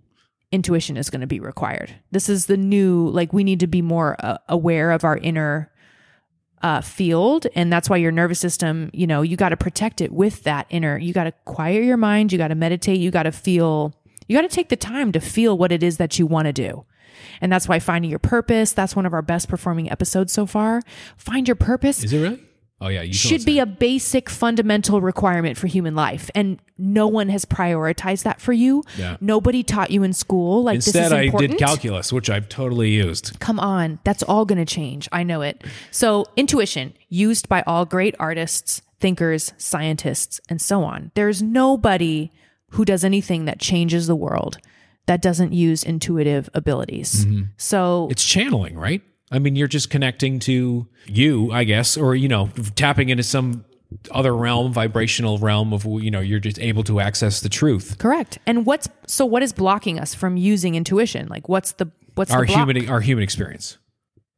Intuition 0.53 0.97
is 0.97 1.11
going 1.11 1.23
to 1.23 1.27
be 1.27 1.41
required. 1.41 1.95
This 2.11 2.29
is 2.29 2.47
the 2.47 2.57
new, 2.57 3.09
like, 3.09 3.33
we 3.33 3.43
need 3.43 3.61
to 3.61 3.67
be 3.67 3.83
more 3.83 4.17
uh, 4.21 4.39
aware 4.49 4.91
of 4.91 5.03
our 5.03 5.17
inner 5.17 5.73
uh, 6.63 6.81
field. 6.81 7.47
And 7.55 7.73
that's 7.73 7.91
why 7.91 7.97
your 7.97 8.13
nervous 8.13 8.39
system, 8.39 8.91
you 8.93 9.07
know, 9.07 9.23
you 9.23 9.37
got 9.37 9.49
to 9.49 9.57
protect 9.57 10.01
it 10.01 10.13
with 10.13 10.45
that 10.45 10.67
inner. 10.71 10.97
You 10.99 11.13
got 11.13 11.25
to 11.25 11.33
quiet 11.45 11.85
your 11.85 11.97
mind. 11.97 12.33
You 12.33 12.39
got 12.39 12.49
to 12.49 12.55
meditate. 12.55 13.01
You 13.01 13.11
got 13.11 13.25
to 13.25 13.33
feel, 13.33 13.95
you 14.29 14.37
got 14.37 14.43
to 14.43 14.55
take 14.55 14.69
the 14.69 14.77
time 14.77 15.11
to 15.13 15.21
feel 15.21 15.59
what 15.59 15.73
it 15.73 15.83
is 15.83 15.97
that 15.97 16.19
you 16.19 16.27
want 16.27 16.47
to 16.47 16.53
do. 16.53 16.85
And 17.41 17.51
that's 17.51 17.69
why 17.69 17.79
finding 17.79 18.11
your 18.11 18.19
purpose, 18.21 18.73
that's 18.73 18.95
one 18.95 19.07
of 19.07 19.13
our 19.13 19.23
best 19.23 19.49
performing 19.49 19.91
episodes 19.91 20.33
so 20.33 20.47
far. 20.47 20.83
Find 21.17 21.49
your 21.49 21.57
purpose 21.57 22.05
Is 22.05 22.13
it 22.13 22.19
really? 22.19 22.43
Oh 22.83 22.89
yeah, 22.89 23.03
you 23.03 23.13
should 23.13 23.45
be 23.45 23.61
a 23.61 23.67
basic 23.67 24.29
fundamental 24.29 25.01
requirement 25.01 25.57
for 25.57 25.69
human 25.69 25.95
life 25.95 26.31
and 26.35 26.59
no 26.77 27.07
one 27.07 27.29
has 27.29 27.45
prioritized 27.45 28.25
that 28.25 28.41
for 28.41 28.53
you. 28.53 28.83
Yeah. 28.99 29.17
nobody 29.21 29.63
taught 29.63 29.93
you 29.93 30.03
in 30.03 30.13
school 30.13 30.65
like 30.65 30.77
Instead, 30.77 31.13
this 31.13 31.29
is 31.29 31.35
I 31.35 31.39
did 31.39 31.59
calculus, 31.59 32.13
which 32.13 32.29
I've 32.29 32.49
totally 32.49 32.91
used. 32.91 33.39
come 33.39 33.61
on 33.61 34.01
that's 34.03 34.25
all 34.25 34.45
going 34.45 34.59
to 34.59 34.75
change. 34.75 35.09
I 35.13 35.23
know 35.23 35.43
it. 35.43 35.63
So 35.93 36.27
intuition 36.35 36.95
used 37.09 37.49
by 37.49 37.63
all 37.67 37.85
great 37.85 38.17
artists 38.19 38.83
thinkers 38.99 39.53
scientists 39.59 40.41
and 40.49 40.61
so 40.61 40.83
on. 40.83 41.13
There's 41.15 41.41
nobody 41.41 42.33
who 42.71 42.85
does 42.85 43.05
anything 43.05 43.45
that 43.45 43.61
changes 43.61 44.07
the 44.07 44.17
world 44.17 44.59
that 45.07 45.21
doesn't 45.21 45.53
use 45.53 45.83
intuitive 45.83 46.49
abilities. 46.55 47.25
Mm-hmm. 47.27 47.43
So 47.57 48.09
It's 48.11 48.25
channeling, 48.25 48.77
right? 48.79 49.03
I 49.33 49.39
mean, 49.39 49.57
you're 49.57 49.67
just 49.69 49.91
connecting 49.91 50.39
to 50.41 50.87
you, 51.07 51.51
I 51.51 51.65
guess, 51.65 51.97
or 51.97 52.15
you 52.15 52.29
know, 52.29 52.51
tapping 52.77 53.09
into 53.09 53.23
some 53.25 53.65
other 54.11 54.35
realm, 54.37 54.73
vibrational 54.73 55.39
realm 55.39 55.73
of 55.73 55.85
you 55.85 56.11
know, 56.11 56.21
you're 56.21 56.39
just 56.41 56.59
able 56.59 56.85
to 56.85 57.01
access 57.01 57.41
the 57.41 57.49
truth. 57.49 57.99
correct 57.99 58.39
and 58.47 58.65
what's 58.65 58.89
so 59.07 59.27
what 59.27 59.43
is 59.43 59.53
blocking 59.53 59.99
us 59.99 60.15
from 60.15 60.37
using 60.37 60.75
intuition 60.75 61.29
like 61.29 61.49
what's 61.49 61.73
the 61.73 61.91
what's 62.15 62.31
Our 62.31 62.47
the 62.47 62.53
human, 62.53 62.89
our 62.89 63.01
human 63.01 63.23
experience, 63.23 63.79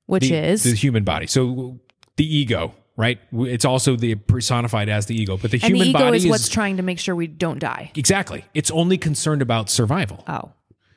which 0.07 0.29
the, 0.29 0.35
is 0.35 0.65
the 0.65 0.75
human 0.75 1.05
body. 1.05 1.27
So 1.27 1.81
the 2.17 2.37
ego, 2.37 2.75
right? 2.97 3.19
It's 3.33 3.65
also 3.65 3.97
the 3.97 4.15
personified 4.15 4.89
as 4.89 5.07
the 5.07 5.21
ego, 5.21 5.37
but 5.37 5.51
the 5.51 5.59
and 5.59 5.65
human 5.65 5.81
the 5.81 5.91
ego 5.91 5.99
body 5.99 6.17
is 6.19 6.27
what's 6.27 6.49
trying 6.49 6.77
to 6.77 6.83
make 6.83 6.99
sure 6.99 7.15
we 7.15 7.27
don't 7.27 7.59
die. 7.59 7.91
exactly. 7.95 8.45
It's 8.55 8.71
only 8.71 8.99
concerned 8.99 9.43
about 9.43 9.71
survival. 9.71 10.25
Oh, 10.29 10.53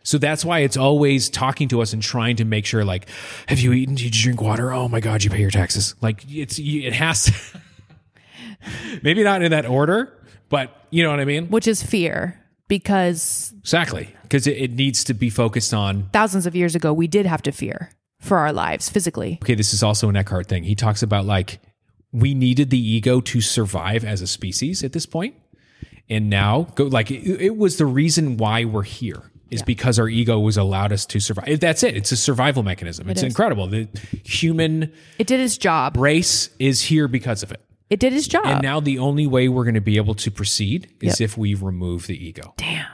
So 0.08 0.18
that's 0.18 0.46
why 0.46 0.60
it's 0.60 0.78
always 0.78 1.28
talking 1.28 1.68
to 1.68 1.82
us 1.82 1.92
and 1.92 2.02
trying 2.02 2.38
to 2.38 2.46
make 2.46 2.66
sure, 2.66 2.86
like, 2.86 3.10
have 3.48 3.60
you 3.60 3.74
eaten? 3.74 3.96
Did 3.96 4.06
you 4.06 4.24
drink 4.24 4.42
water? 4.42 4.72
Oh 4.72 4.88
my 4.88 5.02
God, 5.02 5.22
you 5.22 5.30
pay 5.30 5.42
your 5.42 5.52
taxes. 5.52 5.96
Like, 6.00 6.24
it's 6.30 6.58
it 6.58 6.94
has 6.94 7.26
to. 7.26 7.62
maybe 9.04 9.22
not 9.22 9.42
in 9.42 9.52
that 9.52 9.66
order, 9.66 10.14
but 10.48 10.72
you 10.92 11.04
know 11.04 11.10
what 11.10 11.20
I 11.20 11.26
mean. 11.26 11.50
which 11.50 11.68
is 11.68 11.84
fear, 11.84 12.42
because 12.70 13.54
Exactly, 13.60 14.16
because 14.24 14.48
it, 14.48 14.56
it 14.56 14.72
needs 14.72 15.04
to 15.04 15.14
be 15.14 15.30
focused 15.30 15.74
on. 15.74 16.08
thousands 16.14 16.46
of 16.46 16.56
years 16.56 16.74
ago 16.74 16.94
we 16.94 17.08
did 17.08 17.26
have 17.26 17.42
to 17.42 17.52
fear 17.52 17.92
for 18.22 18.38
our 18.38 18.54
lives 18.54 18.88
physically. 18.88 19.40
Okay, 19.44 19.56
this 19.56 19.74
is 19.74 19.84
also 19.84 20.08
an 20.08 20.16
Eckhart 20.16 20.48
thing. 20.48 20.64
He 20.64 20.74
talks 20.74 21.04
about 21.04 21.26
like 21.26 21.60
we 22.14 22.34
needed 22.34 22.70
the 22.70 22.80
ego 22.80 23.20
to 23.20 23.42
survive 23.42 24.06
as 24.06 24.22
a 24.22 24.28
species 24.28 24.86
at 24.86 24.94
this 24.94 25.06
point, 25.06 25.36
and 26.08 26.30
now 26.30 26.70
go 26.76 26.86
like 26.86 27.12
it, 27.12 27.42
it 27.42 27.58
was 27.58 27.76
the 27.76 27.86
reason 27.86 28.38
why 28.38 28.64
we're 28.64 28.84
here. 28.84 29.22
Is 29.50 29.64
because 29.64 29.98
our 30.00 30.10
ego 30.10 30.40
was 30.40 30.58
allowed 30.58 30.92
us 30.92 31.06
to 31.08 31.20
survive. 31.20 31.60
That's 31.60 31.84
it. 31.84 31.96
It's 31.96 32.12
a 32.12 32.18
survival 32.18 32.64
mechanism. 32.64 33.10
It's 33.10 33.22
is. 33.22 33.28
incredible. 33.28 33.68
The 33.68 33.88
human 34.24 34.92
It 35.18 35.28
did 35.28 35.40
its 35.40 35.58
job. 35.58 35.96
race 35.98 36.50
is 36.60 36.82
here 36.82 37.08
because 37.08 37.44
of 37.44 37.52
it. 37.52 37.62
It 37.90 38.00
did 38.02 38.12
its 38.14 38.28
job. 38.28 38.46
And 38.46 38.62
now 38.62 38.82
the 38.82 39.00
only 39.00 39.26
way 39.28 39.48
we're 39.48 39.64
going 39.64 39.76
to 39.76 39.82
be 39.82 39.96
able 39.98 40.16
to 40.16 40.30
proceed 40.30 40.90
is 41.02 41.22
if 41.22 41.38
we 41.38 41.54
remove 41.54 42.08
the 42.08 42.26
ego. 42.26 42.54
Damn. 42.58 42.88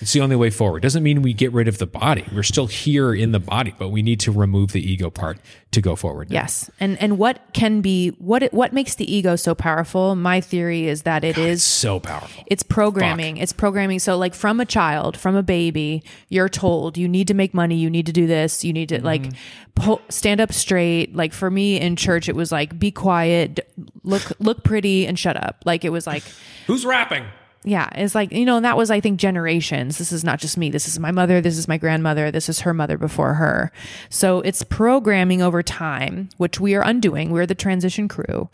It's 0.00 0.12
the 0.12 0.20
only 0.20 0.36
way 0.36 0.50
forward. 0.50 0.82
Doesn't 0.82 1.02
mean 1.02 1.22
we 1.22 1.34
get 1.34 1.52
rid 1.52 1.68
of 1.68 1.78
the 1.78 1.86
body. 1.86 2.24
We're 2.32 2.42
still 2.42 2.66
here 2.66 3.14
in 3.14 3.32
the 3.32 3.38
body, 3.38 3.74
but 3.78 3.90
we 3.90 4.00
need 4.02 4.20
to 4.20 4.32
remove 4.32 4.72
the 4.72 4.80
ego 4.80 5.10
part 5.10 5.38
to 5.72 5.80
go 5.80 5.94
forward. 5.94 6.30
Yes. 6.30 6.70
And 6.80 7.00
and 7.00 7.18
what 7.18 7.40
can 7.52 7.80
be 7.80 8.10
what 8.18 8.42
it, 8.42 8.52
what 8.52 8.72
makes 8.72 8.94
the 8.94 9.12
ego 9.12 9.36
so 9.36 9.54
powerful? 9.54 10.14
My 10.16 10.40
theory 10.40 10.88
is 10.88 11.02
that 11.02 11.22
it 11.22 11.36
is 11.36 11.58
It's 11.58 11.64
so 11.64 12.00
powerful. 12.00 12.44
It's 12.46 12.62
programming. 12.62 13.36
It's 13.36 13.52
programming. 13.52 13.98
So, 13.98 14.16
like, 14.16 14.34
from 14.34 14.58
a 14.58 14.64
child, 14.64 15.16
from 15.16 15.36
a 15.36 15.42
baby, 15.42 16.02
you're 16.28 16.48
told 16.48 16.96
you 16.96 17.08
need 17.08 17.28
to 17.28 17.34
make 17.34 17.52
money, 17.52 17.76
you 17.76 17.90
need 17.90 18.06
to 18.06 18.12
do 18.12 18.26
this, 18.26 18.64
you 18.64 18.72
need 18.72 18.88
to 18.88 18.96
mm-hmm. 18.96 19.06
like 19.06 19.32
pull, 19.74 20.00
stand 20.08 20.40
up 20.40 20.52
straight. 20.52 21.14
Like 21.14 21.32
for 21.32 21.50
me 21.50 21.78
in 21.78 21.96
church, 21.96 22.28
it 22.28 22.34
was 22.34 22.50
like 22.50 22.78
be 22.78 22.90
quiet, 22.90 23.60
look 24.02 24.32
look 24.40 24.64
pretty, 24.64 25.06
and 25.06 25.18
shut 25.18 25.36
up. 25.36 25.62
Like 25.66 25.84
it 25.84 25.90
was 25.90 26.06
like. 26.06 26.22
Who's 26.66 26.86
rapping? 26.86 27.24
Yeah, 27.62 27.90
it's 27.94 28.14
like, 28.14 28.32
you 28.32 28.46
know, 28.46 28.56
and 28.56 28.64
that 28.64 28.78
was, 28.78 28.90
I 28.90 29.00
think, 29.00 29.20
generations. 29.20 29.98
This 29.98 30.12
is 30.12 30.24
not 30.24 30.38
just 30.38 30.56
me. 30.56 30.70
This 30.70 30.88
is 30.88 30.98
my 30.98 31.10
mother. 31.10 31.42
This 31.42 31.58
is 31.58 31.68
my 31.68 31.76
grandmother. 31.76 32.30
This 32.30 32.48
is 32.48 32.60
her 32.60 32.72
mother 32.72 32.96
before 32.96 33.34
her. 33.34 33.70
So 34.08 34.40
it's 34.40 34.62
programming 34.62 35.42
over 35.42 35.62
time, 35.62 36.30
which 36.38 36.58
we 36.58 36.74
are 36.74 36.82
undoing. 36.82 37.30
We're 37.30 37.44
the 37.44 37.54
transition 37.54 38.08
crew. 38.08 38.48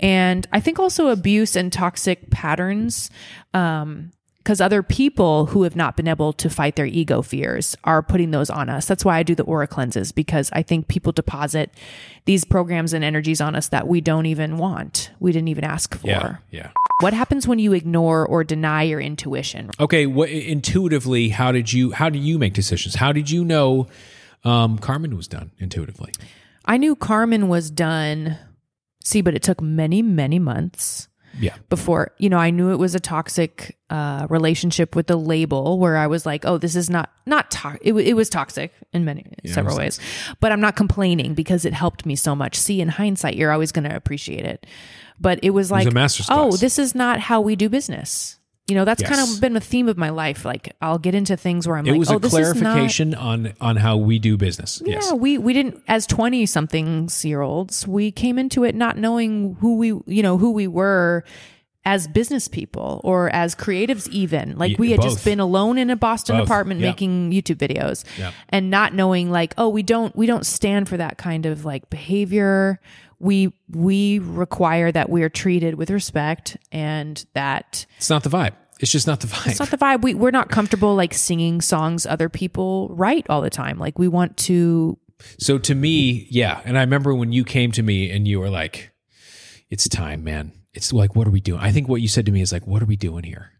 And 0.00 0.44
I 0.52 0.58
think 0.58 0.80
also 0.80 1.08
abuse 1.08 1.54
and 1.54 1.72
toxic 1.72 2.30
patterns, 2.30 3.10
um, 3.54 4.10
because 4.48 4.62
other 4.62 4.82
people 4.82 5.44
who 5.44 5.64
have 5.64 5.76
not 5.76 5.94
been 5.94 6.08
able 6.08 6.32
to 6.32 6.48
fight 6.48 6.74
their 6.74 6.86
ego 6.86 7.20
fears 7.20 7.76
are 7.84 8.02
putting 8.02 8.30
those 8.30 8.48
on 8.48 8.70
us. 8.70 8.86
That's 8.86 9.04
why 9.04 9.18
I 9.18 9.22
do 9.22 9.34
the 9.34 9.42
aura 9.42 9.66
cleanses 9.66 10.10
because 10.10 10.48
I 10.54 10.62
think 10.62 10.88
people 10.88 11.12
deposit 11.12 11.70
these 12.24 12.46
programs 12.46 12.94
and 12.94 13.04
energies 13.04 13.42
on 13.42 13.54
us 13.54 13.68
that 13.68 13.86
we 13.86 14.00
don't 14.00 14.24
even 14.24 14.56
want. 14.56 15.10
We 15.20 15.32
didn't 15.32 15.48
even 15.48 15.64
ask 15.64 15.94
for. 15.94 16.06
Yeah. 16.06 16.36
Yeah. 16.50 16.70
What 17.00 17.12
happens 17.12 17.46
when 17.46 17.58
you 17.58 17.74
ignore 17.74 18.24
or 18.24 18.42
deny 18.42 18.84
your 18.84 19.00
intuition? 19.00 19.70
Okay. 19.78 20.06
What 20.06 20.30
intuitively, 20.30 21.28
how 21.28 21.52
did 21.52 21.70
you 21.70 21.92
how 21.92 22.08
do 22.08 22.18
you 22.18 22.38
make 22.38 22.54
decisions? 22.54 22.94
How 22.94 23.12
did 23.12 23.30
you 23.30 23.44
know 23.44 23.86
um, 24.44 24.78
Carmen 24.78 25.14
was 25.14 25.28
done 25.28 25.50
intuitively? 25.58 26.14
I 26.64 26.78
knew 26.78 26.96
Carmen 26.96 27.48
was 27.48 27.70
done. 27.70 28.38
See, 29.04 29.20
but 29.20 29.34
it 29.34 29.42
took 29.42 29.60
many, 29.60 30.00
many 30.00 30.38
months 30.38 31.07
Yeah. 31.38 31.56
before, 31.68 32.12
you 32.18 32.28
know, 32.28 32.38
I 32.38 32.50
knew 32.50 32.70
it 32.72 32.78
was 32.78 32.94
a 32.94 33.00
toxic 33.00 33.76
uh, 33.90 34.26
relationship 34.28 34.96
with 34.96 35.06
the 35.06 35.16
label 35.16 35.78
where 35.78 35.96
I 35.96 36.06
was 36.06 36.26
like, 36.26 36.44
oh, 36.44 36.58
this 36.58 36.76
is 36.76 36.90
not, 36.90 37.10
not, 37.26 37.50
to- 37.52 37.78
it, 37.80 37.92
it 37.94 38.14
was 38.14 38.28
toxic 38.28 38.72
in 38.92 39.04
many, 39.04 39.26
several 39.46 39.76
ways, 39.76 40.00
but 40.40 40.52
I'm 40.52 40.60
not 40.60 40.76
complaining 40.76 41.34
because 41.34 41.64
it 41.64 41.72
helped 41.72 42.04
me 42.06 42.16
so 42.16 42.34
much. 42.34 42.56
See, 42.56 42.80
in 42.80 42.88
hindsight, 42.88 43.36
you're 43.36 43.52
always 43.52 43.72
going 43.72 43.88
to 43.88 43.94
appreciate 43.94 44.44
it. 44.44 44.66
But 45.20 45.40
it 45.42 45.50
was 45.50 45.70
like, 45.70 45.86
a 45.86 45.90
master's 45.90 46.26
oh, 46.30 46.56
this 46.56 46.78
is 46.78 46.94
not 46.94 47.20
how 47.20 47.40
we 47.40 47.56
do 47.56 47.68
business. 47.68 48.38
You 48.68 48.74
know, 48.74 48.84
that's 48.84 49.02
kind 49.02 49.20
of 49.20 49.40
been 49.40 49.56
a 49.56 49.60
theme 49.60 49.88
of 49.88 49.96
my 49.96 50.10
life. 50.10 50.44
Like, 50.44 50.76
I'll 50.82 50.98
get 50.98 51.14
into 51.14 51.36
things 51.38 51.66
where 51.66 51.76
I'm 51.78 51.86
It 51.86 51.92
like, 51.92 51.98
was 52.00 52.10
oh, 52.10 52.16
a 52.16 52.18
this 52.20 52.34
is 52.34 52.38
not 52.54 52.56
clarification 52.74 53.14
on 53.14 53.54
on 53.60 53.76
how 53.76 53.96
we 53.96 54.18
do 54.18 54.36
business. 54.36 54.82
yeah, 54.84 54.96
Yes. 54.96 55.12
we 55.14 55.38
we 55.38 55.52
didn't 55.54 55.82
as 55.88 56.06
20 56.06 56.44
somethings 56.44 57.24
year 57.24 57.40
olds, 57.40 57.88
we 57.88 58.10
came 58.12 58.38
into 58.38 58.64
it 58.64 58.74
not 58.74 58.98
knowing 58.98 59.56
who 59.60 59.76
we, 59.78 59.88
you 60.06 60.22
know, 60.22 60.36
who 60.36 60.50
we 60.52 60.66
were 60.66 61.24
as 61.86 62.06
business 62.06 62.48
people 62.48 63.00
or 63.04 63.30
as 63.30 63.54
creatives 63.54 64.06
even. 64.10 64.58
Like 64.58 64.78
we 64.78 64.90
had 64.90 65.00
both. 65.00 65.12
just 65.14 65.24
been 65.24 65.40
alone 65.40 65.78
in 65.78 65.88
a 65.88 65.96
Boston 65.96 66.36
Both, 66.36 66.46
apartment 66.46 66.80
yeah. 66.80 66.88
making 66.88 67.30
YouTube 67.30 67.56
videos 67.56 68.04
Yeah. 68.18 68.32
and 68.50 68.68
not 68.70 68.92
knowing 68.92 69.30
like, 69.30 69.54
oh, 69.56 69.70
we 69.70 69.82
don't 69.82 70.14
we 70.14 70.26
don't 70.26 70.44
stand 70.44 70.90
for 70.90 70.98
that 70.98 71.16
kind 71.16 71.46
of 71.46 71.64
like 71.64 71.88
behavior. 71.88 72.78
We 73.20 73.52
we 73.70 74.20
require 74.20 74.92
that 74.92 75.10
we 75.10 75.22
are 75.22 75.28
treated 75.28 75.74
with 75.74 75.90
respect 75.90 76.56
and 76.70 77.24
that 77.34 77.86
It's 77.96 78.10
not 78.10 78.22
the 78.22 78.30
vibe. 78.30 78.52
It's 78.80 78.92
just 78.92 79.06
not 79.08 79.20
the 79.20 79.26
vibe. 79.26 79.50
It's 79.50 79.58
not 79.60 79.70
the 79.70 79.76
vibe. 79.76 80.02
We 80.02 80.14
we're 80.14 80.30
not 80.30 80.50
comfortable 80.50 80.94
like 80.94 81.12
singing 81.14 81.60
songs 81.60 82.06
other 82.06 82.28
people 82.28 82.88
write 82.90 83.26
all 83.28 83.40
the 83.40 83.50
time. 83.50 83.78
Like 83.78 83.98
we 83.98 84.06
want 84.06 84.36
to 84.38 84.98
So 85.38 85.58
to 85.58 85.74
me, 85.74 86.26
yeah. 86.30 86.60
And 86.64 86.78
I 86.78 86.82
remember 86.82 87.14
when 87.14 87.32
you 87.32 87.44
came 87.44 87.72
to 87.72 87.82
me 87.82 88.10
and 88.10 88.28
you 88.28 88.38
were 88.38 88.50
like, 88.50 88.92
it's 89.68 89.88
time, 89.88 90.24
man. 90.24 90.52
It's 90.74 90.92
like, 90.92 91.16
what 91.16 91.26
are 91.26 91.30
we 91.30 91.40
doing? 91.40 91.60
I 91.60 91.72
think 91.72 91.88
what 91.88 92.00
you 92.00 92.08
said 92.08 92.26
to 92.26 92.32
me 92.32 92.40
is 92.40 92.52
like, 92.52 92.66
what 92.66 92.82
are 92.82 92.86
we 92.86 92.96
doing 92.96 93.24
here? 93.24 93.52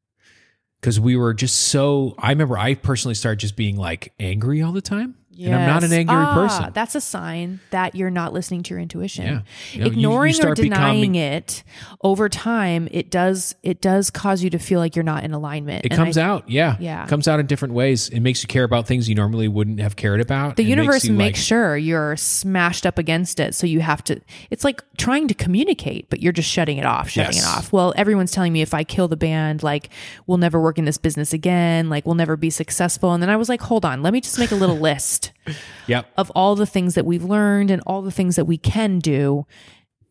Because 0.80 1.00
we 1.00 1.16
were 1.16 1.34
just 1.34 1.56
so, 1.56 2.14
I 2.18 2.30
remember 2.30 2.56
I 2.56 2.74
personally 2.74 3.16
started 3.16 3.40
just 3.40 3.56
being 3.56 3.76
like 3.76 4.12
angry 4.20 4.62
all 4.62 4.72
the 4.72 4.80
time. 4.80 5.16
And 5.46 5.54
I'm 5.54 5.66
not 5.68 5.84
an 5.84 5.92
angry 5.92 6.16
Ah, 6.16 6.34
person. 6.34 6.70
That's 6.74 6.94
a 6.94 7.00
sign 7.00 7.60
that 7.70 7.94
you're 7.94 8.10
not 8.10 8.32
listening 8.32 8.62
to 8.64 8.70
your 8.74 8.80
intuition. 8.80 9.24
Yeah. 9.24 9.30
You 9.72 9.80
know, 9.80 9.86
you- 9.86 9.90
you 9.92 9.98
Ignoring 9.98 10.44
or 10.44 10.54
denying 10.54 11.12
becoming- 11.12 11.14
it 11.14 11.62
over 12.02 12.28
time, 12.28 12.88
it 12.90 13.10
does 13.10 13.54
it 13.62 13.80
does 13.80 14.10
cause 14.10 14.42
you 14.42 14.50
to 14.50 14.58
feel 14.58 14.80
like 14.80 14.96
you're 14.96 15.02
not 15.04 15.22
in 15.24 15.32
alignment. 15.32 15.84
It 15.84 15.92
And 15.92 15.96
comes 15.98 16.16
I- 16.18 16.22
out, 16.24 16.44
yeah. 16.48 16.76
Yeah. 16.80 17.04
It 17.04 17.08
comes 17.08 17.28
out 17.28 17.38
in 17.40 17.46
different 17.46 17.74
ways. 17.74 18.08
It 18.08 18.20
makes 18.20 18.42
you 18.42 18.48
care 18.48 18.64
about 18.64 18.86
things 18.86 19.08
you 19.08 19.14
normally 19.14 19.48
wouldn't 19.48 19.80
have 19.80 19.96
cared 19.96 20.20
about. 20.20 20.56
The 20.56 20.62
It 20.62 20.66
makes 20.66 20.76
universe 20.76 21.04
you, 21.04 21.12
makes 21.12 21.38
like- 21.38 21.44
sure 21.46 21.76
you're 21.76 22.16
smashed 22.16 22.84
up 22.86 22.98
against 22.98 23.38
it. 23.40 23.54
So 23.54 23.66
you 23.66 23.80
have 23.80 24.02
to, 24.04 24.20
it's 24.50 24.64
like 24.64 24.82
trying 24.96 25.28
to 25.28 25.34
communicate, 25.34 26.08
but 26.10 26.20
you're 26.22 26.32
just 26.32 26.48
shutting 26.50 26.78
it 26.78 26.84
off, 26.86 27.08
shutting 27.08 27.34
Yes. 27.36 27.44
it 27.44 27.48
off. 27.48 27.72
Well, 27.72 27.92
everyone's 27.96 28.32
telling 28.32 28.52
me 28.52 28.62
if 28.62 28.74
I 28.74 28.84
kill 28.84 29.08
the 29.08 29.16
band, 29.16 29.62
like 29.62 29.88
we'll 30.26 30.38
never 30.38 30.60
work 30.60 30.78
in 30.78 30.84
this 30.84 30.98
business 30.98 31.32
again, 31.32 31.88
like 31.88 32.06
we'll 32.06 32.14
never 32.14 32.36
be 32.36 32.50
successful. 32.50 33.12
And 33.12 33.22
then 33.22 33.30
I 33.30 33.36
was 33.36 33.48
like, 33.48 33.60
hold 33.62 33.84
on, 33.84 34.02
let 34.02 34.12
me 34.12 34.20
just 34.20 34.38
make 34.38 34.50
a 34.50 34.56
little 34.56 34.76
list 34.88 35.27
Yep. 35.86 36.06
of 36.16 36.30
all 36.34 36.54
the 36.56 36.66
things 36.66 36.94
that 36.94 37.06
we've 37.06 37.24
learned 37.24 37.70
and 37.70 37.82
all 37.86 38.02
the 38.02 38.10
things 38.10 38.36
that 38.36 38.44
we 38.44 38.58
can 38.58 38.98
do 38.98 39.46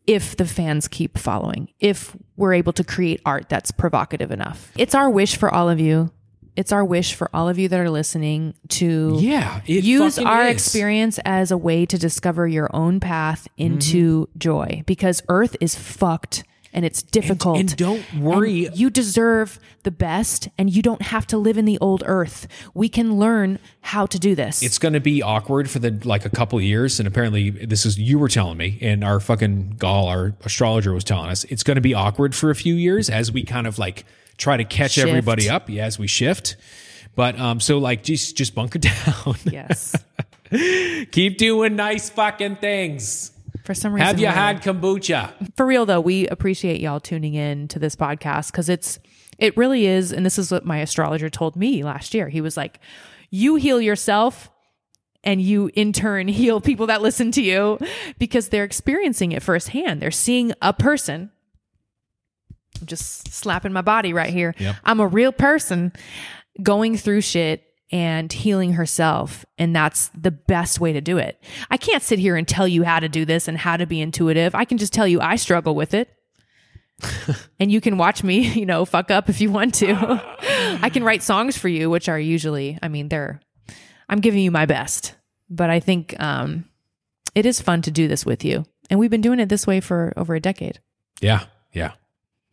if 0.06 0.36
the 0.36 0.46
fans 0.46 0.88
keep 0.88 1.18
following, 1.18 1.68
if 1.80 2.16
we're 2.36 2.54
able 2.54 2.72
to 2.72 2.82
create 2.84 3.20
art 3.26 3.48
that's 3.48 3.70
provocative 3.70 4.30
enough. 4.30 4.72
It's 4.76 4.94
our 4.94 5.10
wish 5.10 5.36
for 5.36 5.52
all 5.52 5.68
of 5.68 5.78
you. 5.78 6.10
It's 6.56 6.72
our 6.72 6.84
wish 6.84 7.14
for 7.14 7.30
all 7.32 7.48
of 7.48 7.56
you 7.58 7.68
that 7.68 7.78
are 7.78 7.90
listening 7.90 8.54
to 8.70 9.16
Yeah. 9.20 9.60
Use 9.66 10.18
our 10.18 10.46
is. 10.48 10.52
experience 10.54 11.20
as 11.24 11.50
a 11.52 11.56
way 11.58 11.86
to 11.86 11.96
discover 11.98 12.48
your 12.48 12.68
own 12.74 12.98
path 13.00 13.46
into 13.56 14.22
Mm-hmm. 14.26 14.38
joy 14.38 14.82
because 14.86 15.22
earth 15.28 15.56
is 15.60 15.76
fucked 15.76 16.42
and 16.72 16.84
it's 16.84 17.02
difficult. 17.02 17.58
And 17.58 17.76
don't 17.76 18.14
worry. 18.14 18.66
And 18.66 18.76
you 18.76 18.90
deserve 18.90 19.58
the 19.82 19.90
best 19.90 20.48
and 20.58 20.70
you 20.70 20.82
don't 20.82 21.02
have 21.02 21.26
to 21.28 21.38
live 21.38 21.56
in 21.56 21.64
the 21.64 21.78
old 21.78 22.02
earth. 22.06 22.46
We 22.74 22.88
can 22.88 23.18
learn 23.18 23.58
how 23.80 24.06
to 24.06 24.18
do 24.18 24.34
this. 24.34 24.62
It's 24.62 24.78
going 24.78 24.92
to 24.94 25.00
be 25.00 25.22
awkward 25.22 25.70
for 25.70 25.78
the 25.78 25.90
like 26.04 26.24
a 26.24 26.30
couple 26.30 26.58
of 26.58 26.64
years 26.64 26.98
and 26.98 27.06
apparently 27.06 27.50
this 27.50 27.86
is 27.86 27.98
you 27.98 28.18
were 28.18 28.28
telling 28.28 28.58
me 28.58 28.78
and 28.80 29.02
our 29.02 29.20
fucking 29.20 29.76
gall 29.78 30.08
our 30.08 30.34
astrologer 30.44 30.92
was 30.92 31.04
telling 31.04 31.30
us 31.30 31.44
it's 31.44 31.62
going 31.62 31.76
to 31.76 31.80
be 31.80 31.94
awkward 31.94 32.34
for 32.34 32.50
a 32.50 32.54
few 32.54 32.74
years 32.74 33.08
as 33.08 33.32
we 33.32 33.44
kind 33.44 33.66
of 33.66 33.78
like 33.78 34.04
try 34.36 34.56
to 34.56 34.64
catch 34.64 34.92
Shift. 34.92 35.08
everybody 35.08 35.48
up 35.48 35.68
yeah, 35.70 35.86
as 35.86 35.98
we 35.98 36.06
shift. 36.06 36.56
But 37.14 37.38
um 37.38 37.60
so 37.60 37.78
like 37.78 38.02
just 38.02 38.36
just 38.36 38.54
bunker 38.54 38.78
down. 38.78 39.36
Yes. 39.44 39.96
Keep 41.10 41.38
doing 41.38 41.76
nice 41.76 42.08
fucking 42.10 42.56
things 42.56 43.32
for 43.68 43.74
some 43.74 43.92
reason 43.92 44.06
have 44.06 44.18
you 44.18 44.28
had 44.28 44.62
kombucha? 44.62 45.30
For 45.54 45.66
real 45.66 45.84
though 45.84 46.00
we 46.00 46.26
appreciate 46.28 46.80
y'all 46.80 47.00
tuning 47.00 47.34
in 47.34 47.68
to 47.68 47.78
this 47.78 47.94
podcast 47.94 48.50
because 48.50 48.70
it's 48.70 48.98
it 49.36 49.54
really 49.58 49.84
is 49.84 50.10
and 50.10 50.24
this 50.24 50.38
is 50.38 50.50
what 50.50 50.64
my 50.64 50.78
astrologer 50.78 51.28
told 51.28 51.54
me 51.54 51.84
last 51.84 52.14
year. 52.14 52.30
He 52.30 52.40
was 52.40 52.56
like 52.56 52.80
you 53.28 53.56
heal 53.56 53.78
yourself 53.78 54.50
and 55.22 55.42
you 55.42 55.70
in 55.74 55.92
turn 55.92 56.28
heal 56.28 56.62
people 56.62 56.86
that 56.86 57.02
listen 57.02 57.30
to 57.32 57.42
you 57.42 57.78
because 58.18 58.48
they're 58.48 58.64
experiencing 58.64 59.32
it 59.32 59.42
firsthand. 59.42 60.00
They're 60.00 60.10
seeing 60.10 60.54
a 60.62 60.72
person. 60.72 61.30
I'm 62.80 62.86
just 62.86 63.30
slapping 63.34 63.74
my 63.74 63.82
body 63.82 64.14
right 64.14 64.32
here. 64.32 64.54
Yep. 64.58 64.76
i'm 64.82 65.00
a 65.00 65.06
real 65.06 65.32
person 65.32 65.92
going 66.62 66.96
through 66.96 67.20
shit 67.20 67.67
and 67.90 68.32
healing 68.32 68.74
herself. 68.74 69.44
And 69.56 69.74
that's 69.74 70.10
the 70.10 70.30
best 70.30 70.80
way 70.80 70.92
to 70.92 71.00
do 71.00 71.18
it. 71.18 71.42
I 71.70 71.76
can't 71.76 72.02
sit 72.02 72.18
here 72.18 72.36
and 72.36 72.46
tell 72.46 72.68
you 72.68 72.84
how 72.84 73.00
to 73.00 73.08
do 73.08 73.24
this 73.24 73.48
and 73.48 73.56
how 73.56 73.76
to 73.76 73.86
be 73.86 74.00
intuitive. 74.00 74.54
I 74.54 74.64
can 74.64 74.78
just 74.78 74.92
tell 74.92 75.06
you 75.06 75.20
I 75.20 75.36
struggle 75.36 75.74
with 75.74 75.94
it. 75.94 76.12
and 77.60 77.70
you 77.70 77.80
can 77.80 77.96
watch 77.96 78.22
me, 78.22 78.40
you 78.52 78.66
know, 78.66 78.84
fuck 78.84 79.10
up 79.10 79.28
if 79.28 79.40
you 79.40 79.50
want 79.50 79.74
to. 79.76 79.94
I 80.82 80.90
can 80.90 81.04
write 81.04 81.22
songs 81.22 81.56
for 81.56 81.68
you, 81.68 81.88
which 81.88 82.08
are 82.08 82.18
usually, 82.18 82.78
I 82.82 82.88
mean, 82.88 83.08
they're, 83.08 83.40
I'm 84.08 84.20
giving 84.20 84.40
you 84.40 84.50
my 84.50 84.66
best. 84.66 85.14
But 85.50 85.70
I 85.70 85.80
think 85.80 86.14
um, 86.20 86.66
it 87.34 87.46
is 87.46 87.60
fun 87.60 87.82
to 87.82 87.90
do 87.90 88.06
this 88.08 88.26
with 88.26 88.44
you. 88.44 88.66
And 88.90 89.00
we've 89.00 89.10
been 89.10 89.20
doing 89.22 89.40
it 89.40 89.48
this 89.48 89.66
way 89.66 89.80
for 89.80 90.12
over 90.16 90.34
a 90.34 90.40
decade. 90.40 90.80
yeah 91.20 91.44
yeah 91.72 91.92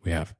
we 0.04 0.12
have 0.12 0.34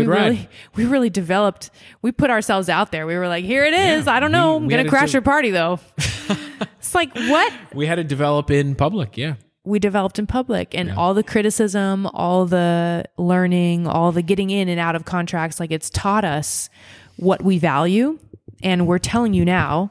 good 0.00 0.08
we 0.08 0.14
ride 0.14 0.24
really 0.28 0.48
we 0.76 0.84
really 0.84 1.10
developed 1.10 1.70
we 2.02 2.12
put 2.12 2.30
ourselves 2.30 2.68
out 2.68 2.92
there. 2.92 3.06
We 3.06 3.16
were 3.16 3.28
like 3.28 3.44
here 3.44 3.64
it 3.64 3.74
is. 3.74 4.06
Yeah, 4.06 4.12
i 4.14 4.20
don't 4.20 4.32
know. 4.32 4.56
we- 4.56 4.62
i'm 4.62 4.66
we 4.66 4.70
gonna 4.76 4.88
crash 4.88 5.12
your 5.12 5.22
party 5.22 5.50
though. 5.50 5.78
It's 6.78 6.94
like 6.94 7.14
what? 7.14 7.52
We 7.74 7.86
had 7.86 7.96
to 7.96 8.04
develop 8.04 8.50
in 8.50 8.74
public 8.74 9.16
yeah. 9.16 9.34
We 9.64 9.78
developed 9.78 10.18
in 10.18 10.26
public 10.26 10.74
and 10.74 10.90
all 10.90 11.14
the 11.14 11.22
criticism 11.22 12.06
all 12.06 12.46
the 12.46 13.04
learning 13.16 13.86
all 13.86 14.12
the 14.12 14.22
getting 14.22 14.50
in 14.50 14.68
and 14.68 14.80
out 14.80 14.96
of 14.96 15.04
contracts 15.04 15.60
like 15.60 15.70
it's 15.70 15.90
taught 15.90 16.24
us 16.24 16.68
what 17.16 17.42
we 17.42 17.58
value 17.58 18.18
and 18.62 18.86
we're 18.86 18.98
telling 18.98 19.34
you 19.34 19.44
now 19.44 19.90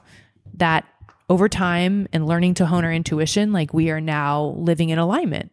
that 0.56 0.86
over 1.30 1.48
time 1.48 2.08
and 2.12 2.26
learning 2.28 2.56
to 2.56 2.66
hone 2.66 2.84
our 2.84 2.92
intuition 2.92 3.54
like 3.54 3.74
we 3.74 3.90
are 3.92 4.02
now 4.02 4.56
living 4.58 4.90
in 4.90 4.98
alignment. 5.00 5.52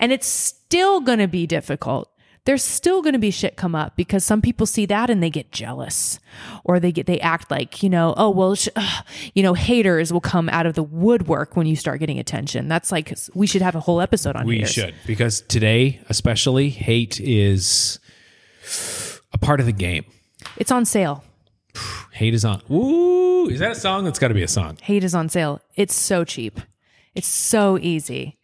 And 0.00 0.12
it's 0.12 0.26
still 0.26 1.00
going 1.00 1.18
to 1.18 1.28
be 1.28 1.46
difficult. 1.46 2.10
There's 2.46 2.62
still 2.62 3.00
going 3.00 3.14
to 3.14 3.18
be 3.18 3.30
shit 3.30 3.56
come 3.56 3.74
up 3.74 3.96
because 3.96 4.22
some 4.22 4.42
people 4.42 4.66
see 4.66 4.84
that 4.86 5.08
and 5.08 5.22
they 5.22 5.30
get 5.30 5.50
jealous 5.50 6.20
or 6.62 6.78
they 6.78 6.92
get 6.92 7.06
they 7.06 7.18
act 7.20 7.50
like, 7.50 7.82
you 7.82 7.88
know, 7.88 8.12
oh 8.18 8.28
well, 8.28 8.54
sh- 8.54 8.68
ugh, 8.76 9.06
you 9.34 9.42
know, 9.42 9.54
haters 9.54 10.12
will 10.12 10.20
come 10.20 10.50
out 10.50 10.66
of 10.66 10.74
the 10.74 10.82
woodwork 10.82 11.56
when 11.56 11.66
you 11.66 11.74
start 11.74 12.00
getting 12.00 12.18
attention. 12.18 12.68
That's 12.68 12.92
like 12.92 13.16
we 13.34 13.46
should 13.46 13.62
have 13.62 13.74
a 13.74 13.80
whole 13.80 14.00
episode 14.00 14.36
on 14.36 14.46
We 14.46 14.56
haters. 14.56 14.72
should 14.72 14.94
because 15.06 15.40
today, 15.40 16.00
especially, 16.10 16.68
hate 16.68 17.18
is 17.18 17.98
a 19.32 19.38
part 19.38 19.60
of 19.60 19.66
the 19.66 19.72
game. 19.72 20.04
It's 20.58 20.70
on 20.70 20.84
sale. 20.84 21.24
Hate 22.12 22.34
is 22.34 22.44
on. 22.44 22.62
Ooh, 22.70 23.48
is 23.48 23.58
that 23.58 23.72
a 23.72 23.74
song? 23.74 24.04
That's 24.04 24.18
got 24.20 24.28
to 24.28 24.34
be 24.34 24.42
a 24.44 24.48
song. 24.48 24.76
Hate 24.82 25.02
is 25.02 25.14
on 25.16 25.28
sale. 25.28 25.60
It's 25.74 25.94
so 25.94 26.24
cheap. 26.24 26.60
It's 27.14 27.26
so 27.26 27.76
easy. 27.78 28.38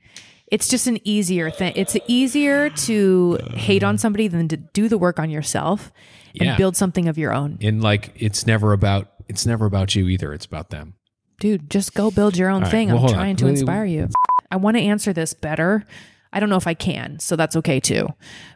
It's 0.50 0.68
just 0.68 0.86
an 0.86 0.98
easier 1.06 1.50
thing. 1.50 1.72
It's 1.76 1.96
easier 2.08 2.70
to 2.70 3.38
hate 3.54 3.84
on 3.84 3.98
somebody 3.98 4.26
than 4.28 4.48
to 4.48 4.56
do 4.56 4.88
the 4.88 4.98
work 4.98 5.18
on 5.18 5.30
yourself 5.30 5.92
and 6.38 6.46
Yeah. 6.48 6.56
build 6.56 6.76
something 6.76 7.06
of 7.08 7.16
your 7.18 7.32
own. 7.32 7.58
And 7.60 7.82
like, 7.82 8.12
it's 8.16 8.46
never 8.46 8.72
about. 8.72 9.08
It's 9.28 9.46
never 9.46 9.64
about 9.66 9.94
you 9.94 10.08
either. 10.08 10.32
It's 10.32 10.46
about 10.46 10.70
them. 10.70 10.94
dude, 11.38 11.70
just 11.70 11.94
go 11.94 12.10
build 12.10 12.36
your 12.36 12.50
own 12.50 12.62
right, 12.62 12.70
thing. 12.70 12.88
well, 12.88 12.96
I'm 12.96 13.00
hold 13.00 13.12
on. 13.12 13.16
trying 13.18 13.36
to 13.36 13.46
inspire 13.46 13.84
you. 13.86 14.08
I 14.50 14.56
want 14.56 14.76
to 14.76 14.82
answer 14.82 15.12
this 15.14 15.32
better. 15.32 15.84
I 16.34 16.38
don't 16.40 16.50
know 16.50 16.56
if 16.58 16.66
I 16.66 16.74
can, 16.74 17.18
so 17.18 17.34
that's 17.34 17.56
okay 17.56 17.80
too. 17.80 18.08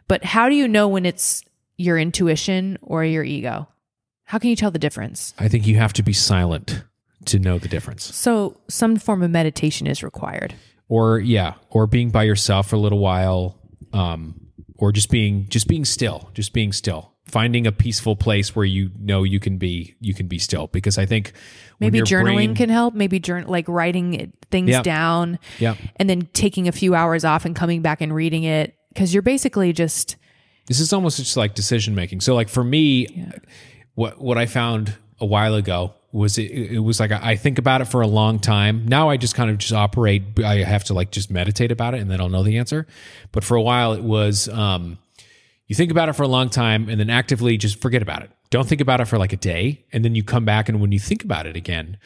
But 0.07 0.23
how 0.23 0.49
do 0.49 0.55
you 0.55 0.67
know 0.67 0.87
when 0.87 1.03
it's 1.03 1.43
your 1.77 1.97
intuition 1.97 2.77
or 2.83 3.03
your 3.03 3.23
ego? 3.23 3.67
How 4.25 4.37
can 4.37 4.51
you 4.51 4.55
tell 4.55 4.69
the 4.69 4.77
difference? 4.77 5.33
I 5.39 5.47
think 5.47 5.65
you 5.65 5.77
have 5.77 5.93
to 5.93 6.03
be 6.03 6.13
silent 6.13 6.83
to 7.25 7.39
know 7.39 7.57
the 7.57 7.67
difference. 7.67 8.03
So, 8.15 8.57
some 8.67 8.97
form 8.97 9.23
of 9.23 9.31
meditation 9.31 9.87
is 9.87 10.03
required. 10.03 10.53
Or 10.87 11.19
yeah, 11.19 11.55
or 11.69 11.87
being 11.87 12.11
by 12.11 12.23
yourself 12.23 12.69
for 12.69 12.75
a 12.75 12.79
little 12.79 12.99
while, 12.99 13.57
um, 13.93 14.39
or 14.77 14.91
just 14.91 15.09
being 15.09 15.47
just 15.49 15.67
being 15.67 15.85
still, 15.85 16.29
just 16.33 16.53
being 16.53 16.71
still. 16.71 17.11
Finding 17.25 17.65
a 17.65 17.71
peaceful 17.71 18.15
place 18.15 18.55
where 18.55 18.65
you 18.65 18.91
know 18.99 19.23
you 19.23 19.39
can 19.39 19.57
be 19.57 19.95
you 19.99 20.13
can 20.13 20.27
be 20.27 20.37
still 20.37 20.67
because 20.67 20.99
I 20.99 21.07
think 21.07 21.33
Maybe 21.79 22.01
journaling 22.01 22.35
brain- 22.35 22.55
can 22.55 22.69
help. 22.69 22.93
Maybe 22.93 23.19
journal, 23.19 23.49
like 23.49 23.67
writing 23.67 24.31
things 24.51 24.79
down 24.83 25.39
yeah 25.57 25.75
and 25.95 26.07
then 26.07 26.29
taking 26.33 26.67
a 26.67 26.71
few 26.71 26.93
hours 26.93 27.25
off 27.25 27.43
and 27.45 27.55
coming 27.55 27.81
back 27.81 27.99
and 27.99 28.13
reading 28.13 28.43
it 28.43 28.75
because 28.93 29.11
you're 29.11 29.23
basically 29.23 29.73
just 29.73 30.17
This 30.67 30.79
is 30.79 30.93
almost 30.93 31.17
just 31.17 31.35
like 31.35 31.55
decision 31.55 31.95
making. 31.95 32.21
So 32.21 32.35
like 32.35 32.47
for 32.47 32.63
me, 32.63 33.07
what 33.95 34.21
what 34.21 34.37
I 34.37 34.45
found 34.45 34.93
a 35.19 35.25
while 35.25 35.55
ago 35.55 35.95
was 36.15 36.37
it, 36.37 36.51
it 36.51 36.79
was 36.79 36.99
like 36.99 37.11
I 37.11 37.35
think 37.35 37.59
about 37.59 37.81
it 37.81 37.85
for 37.85 38.01
a 38.01 38.07
long 38.07 38.39
time. 38.39 38.85
Now 38.87 39.09
I 39.09 39.17
just 39.17 39.35
kind 39.35 39.49
of 39.49 39.57
just 39.57 39.73
operate. 39.73 40.39
I 40.43 40.63
have 40.63 40.85
to 40.85 40.93
like 40.93 41.11
just 41.11 41.29
meditate 41.29 41.71
about 41.71 41.93
it 41.93 41.99
and 41.99 42.09
then 42.09 42.21
I'll 42.21 42.29
know 42.29 42.41
the 42.43 42.57
answer. 42.57 42.87
But 43.31 43.43
for 43.43 43.55
a 43.55 43.61
while 43.61 43.93
it 43.93 44.01
was 44.01 44.47
um, 44.47 44.97
you 45.67 45.75
think 45.75 45.91
about 45.91 46.07
it 46.09 46.13
for 46.13 46.23
a 46.23 46.27
long 46.27 46.49
time 46.49 46.89
and 46.89 46.99
then 46.99 47.09
actively 47.09 47.57
just 47.57 47.81
forget 47.81 48.01
about 48.01 48.23
it. 48.23 48.31
Don't 48.49 48.67
think 48.67 48.81
about 48.81 49.01
it 49.01 49.05
for 49.05 49.17
like 49.17 49.33
a 49.33 49.37
day 49.37 49.83
and 49.91 50.05
then 50.05 50.15
you 50.15 50.23
come 50.23 50.45
back 50.45 50.69
and 50.69 50.79
when 50.79 50.91
you 50.91 50.99
think 50.99 51.23
about 51.23 51.45
it 51.47 51.57
again, 51.57 51.97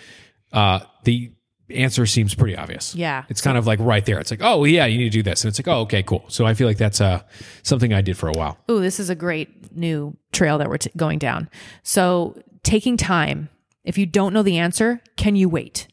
uh, 0.52 0.80
the 1.04 1.32
answer 1.70 2.08
seems 2.08 2.34
pretty 2.34 2.58
obvious. 2.58 2.96
Yeah. 2.96 3.26
It's 3.30 3.42
kind 3.42 3.60
of 3.60 3.68
like 3.68 3.80
right 3.80 4.04
there. 4.04 4.20
It's 4.20 4.32
like, 4.32 4.42
oh 4.42 4.64
yeah, 4.64 4.88
you 4.88 4.98
need 4.98 5.12
to 5.12 5.18
do 5.20 5.22
this. 5.24 5.44
And 5.44 5.50
it's 5.50 5.60
like, 5.60 5.68
oh, 5.68 5.82
okay, 5.82 6.02
cool. 6.02 6.26
So 6.30 6.48
I 6.48 6.56
feel 6.56 6.68
like 6.68 6.78
that's 6.78 7.00
uh 7.00 7.22
something 7.62 7.94
I 7.94 8.02
did 8.02 8.18
for 8.18 8.28
a 8.28 8.34
while. 8.34 8.58
Oh, 8.68 8.80
this 8.80 9.00
is 9.00 9.12
a 9.12 9.16
great 9.16 9.76
new 9.76 10.18
trail 10.32 10.58
that 10.58 10.68
we're 10.68 10.80
t- 10.80 10.90
going 10.98 11.20
down. 11.20 11.48
So, 11.84 12.42
taking 12.64 12.98
time. 12.98 13.50
If 13.90 13.98
you 13.98 14.06
don't 14.06 14.34
know 14.34 14.44
the 14.44 14.60
answer, 14.60 15.02
can 15.18 15.36
you 15.36 15.50
wait? 15.50 15.88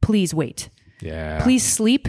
Please 0.00 0.32
wait. 0.32 0.68
Yeah. 1.00 1.42
Please 1.42 1.64
sleep. 1.64 2.06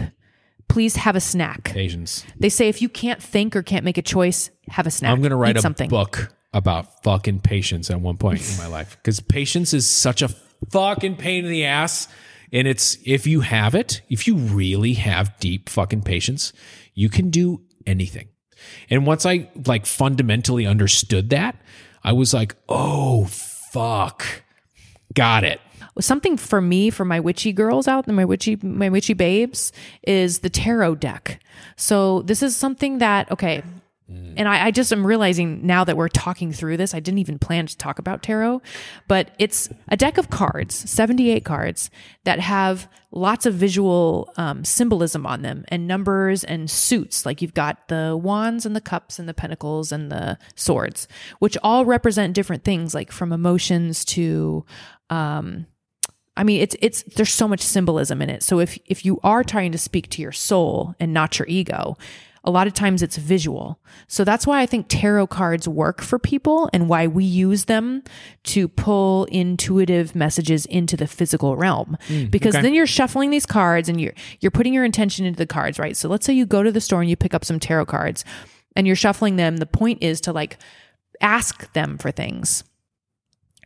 Please 0.68 0.94
have 0.94 1.16
a 1.16 1.20
snack. 1.20 1.74
Asians. 1.74 2.24
They 2.38 2.48
say 2.48 2.68
if 2.68 2.80
you 2.80 2.88
can't 2.88 3.20
think 3.20 3.56
or 3.56 3.62
can't 3.64 3.84
make 3.84 3.98
a 3.98 4.02
choice, 4.02 4.50
have 4.68 4.86
a 4.86 4.92
snack. 4.92 5.10
I'm 5.10 5.18
going 5.22 5.30
to 5.30 5.36
write 5.36 5.56
Eat 5.56 5.58
a 5.58 5.62
something. 5.62 5.90
book 5.90 6.32
about 6.52 7.02
fucking 7.02 7.40
patience 7.40 7.90
at 7.90 8.00
one 8.00 8.16
point 8.16 8.48
in 8.48 8.56
my 8.58 8.68
life 8.68 8.96
because 9.02 9.18
patience 9.18 9.74
is 9.74 9.90
such 9.90 10.22
a 10.22 10.28
fucking 10.70 11.16
pain 11.16 11.44
in 11.44 11.50
the 11.50 11.64
ass. 11.64 12.06
And 12.52 12.68
it's 12.68 12.96
if 13.04 13.26
you 13.26 13.40
have 13.40 13.74
it, 13.74 14.02
if 14.08 14.28
you 14.28 14.36
really 14.36 14.92
have 14.92 15.36
deep 15.40 15.68
fucking 15.68 16.02
patience, 16.02 16.52
you 16.94 17.08
can 17.08 17.30
do 17.30 17.60
anything. 17.88 18.28
And 18.88 19.04
once 19.04 19.26
I 19.26 19.50
like 19.66 19.84
fundamentally 19.84 20.64
understood 20.64 21.30
that, 21.30 21.56
I 22.04 22.12
was 22.12 22.32
like, 22.32 22.54
oh, 22.68 23.24
fuck. 23.24 24.43
Got 25.14 25.44
it. 25.44 25.60
something 26.00 26.36
for 26.36 26.60
me 26.60 26.90
for 26.90 27.04
my 27.04 27.20
witchy 27.20 27.52
girls 27.52 27.86
out 27.86 28.06
there 28.06 28.14
my 28.14 28.24
witchy 28.24 28.56
my 28.62 28.88
witchy 28.88 29.14
babes 29.14 29.72
is 30.06 30.40
the 30.40 30.50
tarot 30.50 30.96
deck 30.96 31.40
so 31.76 32.22
this 32.22 32.42
is 32.42 32.56
something 32.56 32.98
that 32.98 33.30
okay 33.30 33.62
and 34.08 34.48
I, 34.48 34.66
I 34.66 34.70
just 34.70 34.92
am 34.92 35.06
realizing 35.06 35.66
now 35.66 35.84
that 35.84 35.96
we're 35.96 36.08
talking 36.08 36.52
through 36.52 36.76
this 36.76 36.94
i 36.94 37.00
didn't 37.00 37.18
even 37.18 37.38
plan 37.38 37.66
to 37.66 37.76
talk 37.76 37.98
about 37.98 38.22
tarot 38.22 38.60
but 39.08 39.30
it's 39.38 39.70
a 39.88 39.96
deck 39.96 40.18
of 40.18 40.30
cards 40.30 40.74
78 40.90 41.44
cards 41.44 41.90
that 42.24 42.38
have 42.38 42.88
lots 43.10 43.46
of 43.46 43.54
visual 43.54 44.30
um, 44.36 44.64
symbolism 44.64 45.24
on 45.24 45.42
them 45.42 45.64
and 45.68 45.86
numbers 45.86 46.44
and 46.44 46.70
suits 46.70 47.24
like 47.24 47.40
you've 47.40 47.54
got 47.54 47.88
the 47.88 48.18
wands 48.20 48.66
and 48.66 48.76
the 48.76 48.80
cups 48.80 49.18
and 49.18 49.28
the 49.28 49.34
pentacles 49.34 49.90
and 49.90 50.12
the 50.12 50.38
swords 50.54 51.08
which 51.38 51.56
all 51.62 51.84
represent 51.84 52.34
different 52.34 52.64
things 52.64 52.94
like 52.94 53.10
from 53.10 53.32
emotions 53.32 54.04
to 54.04 54.64
um, 55.10 55.66
I 56.36 56.42
mean, 56.42 56.60
it's 56.60 56.74
it's 56.80 57.02
there's 57.14 57.32
so 57.32 57.46
much 57.46 57.60
symbolism 57.60 58.20
in 58.20 58.28
it. 58.28 58.42
So 58.42 58.58
if 58.58 58.76
if 58.86 59.04
you 59.04 59.20
are 59.22 59.44
trying 59.44 59.70
to 59.72 59.78
speak 59.78 60.10
to 60.10 60.22
your 60.22 60.32
soul 60.32 60.94
and 60.98 61.14
not 61.14 61.38
your 61.38 61.46
ego, 61.46 61.96
a 62.44 62.50
lot 62.50 62.66
of 62.66 62.74
times 62.74 63.02
it's 63.02 63.16
visual. 63.16 63.80
So 64.06 64.22
that's 64.22 64.46
why 64.46 64.60
I 64.60 64.66
think 64.66 64.86
tarot 64.88 65.28
cards 65.28 65.66
work 65.66 66.02
for 66.02 66.18
people 66.18 66.68
and 66.72 66.88
why 66.88 67.06
we 67.06 67.24
use 67.24 67.64
them 67.64 68.02
to 68.44 68.68
pull 68.68 69.24
intuitive 69.26 70.14
messages 70.14 70.66
into 70.66 70.96
the 70.96 71.06
physical 71.06 71.56
realm. 71.56 71.96
Mm, 72.08 72.30
because 72.30 72.54
okay. 72.54 72.62
then 72.62 72.74
you're 72.74 72.86
shuffling 72.86 73.30
these 73.30 73.46
cards 73.46 73.88
and 73.88 74.00
you're 74.00 74.14
you're 74.40 74.50
putting 74.50 74.74
your 74.74 74.84
intention 74.84 75.24
into 75.24 75.38
the 75.38 75.46
cards, 75.46 75.78
right? 75.78 75.96
So 75.96 76.08
let's 76.08 76.26
say 76.26 76.34
you 76.34 76.44
go 76.44 76.62
to 76.62 76.70
the 76.70 76.80
store 76.80 77.00
and 77.00 77.08
you 77.08 77.16
pick 77.16 77.34
up 77.34 77.44
some 77.44 77.58
tarot 77.58 77.86
cards 77.86 78.24
and 78.76 78.86
you're 78.86 78.96
shuffling 78.96 79.36
them. 79.36 79.56
The 79.56 79.66
point 79.66 80.02
is 80.02 80.20
to 80.22 80.32
like 80.32 80.58
ask 81.20 81.72
them 81.72 81.96
for 81.96 82.10
things. 82.10 82.64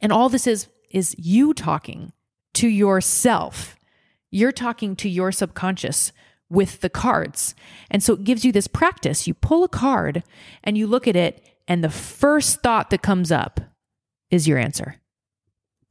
And 0.00 0.12
all 0.12 0.28
this 0.28 0.46
is 0.46 0.68
is 0.90 1.14
you 1.18 1.52
talking 1.52 2.12
to 2.54 2.68
yourself. 2.68 3.76
You're 4.30 4.52
talking 4.52 4.94
to 4.96 5.08
your 5.08 5.32
subconscious 5.32 6.12
with 6.50 6.80
the 6.80 6.90
cards. 6.90 7.54
And 7.90 8.02
so 8.02 8.14
it 8.14 8.24
gives 8.24 8.44
you 8.44 8.52
this 8.52 8.68
practice. 8.68 9.26
You 9.26 9.34
pull 9.34 9.64
a 9.64 9.68
card 9.68 10.22
and 10.64 10.78
you 10.78 10.86
look 10.86 11.06
at 11.06 11.16
it, 11.16 11.44
and 11.66 11.84
the 11.84 11.90
first 11.90 12.62
thought 12.62 12.90
that 12.90 13.02
comes 13.02 13.30
up 13.30 13.60
is 14.30 14.48
your 14.48 14.58
answer 14.58 14.96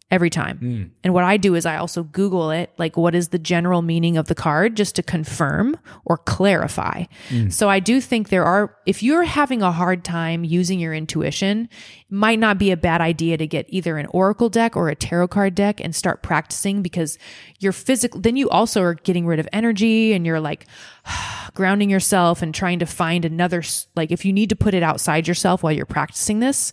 every 0.10 0.30
time. 0.30 0.58
Hmm. 0.58 0.84
And 1.04 1.14
what 1.14 1.26
I 1.26 1.36
do 1.36 1.56
is 1.56 1.66
I 1.66 1.76
also 1.76 2.04
Google 2.04 2.50
it, 2.52 2.72
like 2.78 2.96
what 2.96 3.14
is 3.14 3.30
the 3.30 3.40
general 3.40 3.82
meaning 3.82 4.16
of 4.16 4.28
the 4.28 4.36
card, 4.36 4.78
just 4.78 4.96
to 4.96 5.04
confirm 5.04 5.78
or 6.06 6.18
clarify. 6.18 7.06
Hmm. 7.28 7.50
So 7.50 7.70
I 7.70 7.82
do 7.82 8.00
think 8.00 8.30
there 8.30 8.46
are, 8.46 8.78
if 8.86 9.04
you're 9.04 9.24
having 9.24 9.62
a 9.62 9.72
hard 9.72 10.06
time 10.06 10.46
using 10.46 10.80
your 10.80 10.94
intuition, 10.94 11.68
it 12.10 12.12
might 12.12 12.40
not 12.40 12.58
be 12.58 12.72
a 12.72 12.78
bad 12.78 13.02
idea 13.02 13.38
to 13.38 13.46
get 13.46 13.66
either 13.68 13.98
an 13.98 14.06
oracle 14.08 14.48
deck 14.48 14.78
or 14.78 14.88
a 14.88 14.96
tarot 14.96 15.28
card 15.28 15.56
deck 15.56 15.82
and 15.82 15.94
start 15.94 16.24
practicing 16.24 16.82
because 16.82 17.18
you're 17.60 17.74
physical. 17.74 18.22
Then 18.22 18.38
you 18.38 18.50
also 18.50 18.82
are 18.84 18.94
getting 18.94 19.26
rid 19.26 19.40
of 19.40 19.50
energy 19.52 20.14
and 20.14 20.26
you're 20.26 20.40
like 20.40 20.68
grounding 21.54 21.90
yourself 21.90 22.42
and 22.42 22.56
trying 22.56 22.80
to 22.80 22.86
find 22.86 23.26
another, 23.26 23.62
like 23.98 24.12
if 24.12 24.24
you 24.24 24.32
need 24.32 24.50
to 24.50 24.56
put 24.56 24.74
it 24.74 24.84
outside 24.84 25.28
yourself 25.28 25.64
while 25.64 25.74
you're 25.74 25.86
practicing 25.86 26.40
this, 26.40 26.72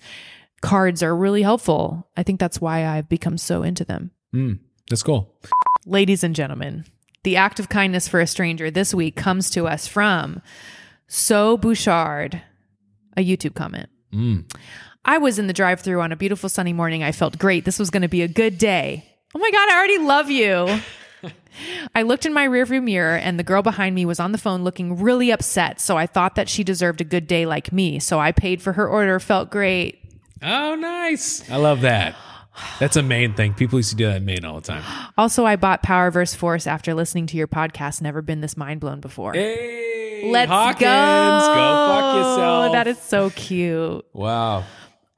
cards 0.64 1.02
are 1.02 1.14
really 1.14 1.42
helpful. 1.42 2.08
I 2.16 2.22
think 2.22 2.40
that's 2.40 2.60
why 2.60 2.86
I've 2.86 3.08
become 3.08 3.38
so 3.38 3.62
into 3.62 3.84
them. 3.84 4.10
Hmm, 4.32 4.54
that's 4.88 5.02
cool. 5.02 5.32
Ladies 5.86 6.24
and 6.24 6.34
gentlemen, 6.34 6.86
the 7.22 7.36
act 7.36 7.60
of 7.60 7.68
kindness 7.68 8.08
for 8.08 8.20
a 8.20 8.26
stranger 8.26 8.70
this 8.70 8.94
week 8.94 9.14
comes 9.14 9.50
to 9.50 9.66
us 9.66 9.86
from 9.86 10.40
So 11.06 11.56
Bouchard, 11.56 12.42
a 13.16 13.24
YouTube 13.24 13.54
comment. 13.54 13.90
Hmm. 14.12 14.40
I 15.04 15.18
was 15.18 15.38
in 15.38 15.48
the 15.48 15.52
drive 15.52 15.80
through 15.80 16.00
on 16.00 16.12
a 16.12 16.16
beautiful 16.16 16.48
sunny 16.48 16.72
morning. 16.72 17.02
I 17.02 17.12
felt 17.12 17.38
great. 17.38 17.66
This 17.66 17.78
was 17.78 17.90
going 17.90 18.02
to 18.02 18.08
be 18.08 18.22
a 18.22 18.28
good 18.28 18.56
day. 18.56 19.04
Oh 19.34 19.38
my 19.38 19.50
God, 19.50 19.68
I 19.68 19.76
already 19.76 19.98
love 19.98 20.30
you. 20.30 20.80
I 21.94 22.02
looked 22.02 22.24
in 22.24 22.32
my 22.32 22.48
rearview 22.48 22.82
mirror 22.82 23.16
and 23.16 23.38
the 23.38 23.44
girl 23.44 23.62
behind 23.62 23.94
me 23.94 24.06
was 24.06 24.18
on 24.18 24.32
the 24.32 24.38
phone 24.38 24.64
looking 24.64 25.00
really 25.00 25.30
upset. 25.30 25.78
So 25.80 25.98
I 25.98 26.06
thought 26.06 26.36
that 26.36 26.48
she 26.48 26.64
deserved 26.64 27.02
a 27.02 27.04
good 27.04 27.26
day 27.26 27.44
like 27.44 27.72
me. 27.72 27.98
So 27.98 28.18
I 28.18 28.32
paid 28.32 28.62
for 28.62 28.72
her 28.72 28.88
order, 28.88 29.20
felt 29.20 29.50
great. 29.50 30.03
Oh, 30.44 30.74
nice. 30.74 31.48
I 31.50 31.56
love 31.56 31.80
that. 31.82 32.16
That's 32.78 32.96
a 32.96 33.02
Maine 33.02 33.34
thing. 33.34 33.54
People 33.54 33.78
used 33.78 33.90
to 33.90 33.96
do 33.96 34.06
that 34.06 34.18
in 34.18 34.24
Maine 34.24 34.44
all 34.44 34.56
the 34.60 34.66
time. 34.66 34.84
Also, 35.18 35.44
I 35.44 35.56
bought 35.56 35.82
Power 35.82 36.10
versus 36.10 36.36
Force 36.36 36.66
after 36.66 36.94
listening 36.94 37.26
to 37.28 37.36
your 37.36 37.48
podcast. 37.48 38.00
Never 38.00 38.22
been 38.22 38.40
this 38.42 38.56
mind 38.56 38.80
blown 38.80 39.00
before. 39.00 39.32
Hey, 39.32 40.30
Let's 40.30 40.50
Hawkins, 40.50 40.80
go. 40.80 40.86
go 40.86 41.88
fuck 41.88 42.14
yourself. 42.16 42.72
That 42.72 42.86
is 42.86 42.98
so 43.00 43.30
cute. 43.30 44.04
wow. 44.12 44.64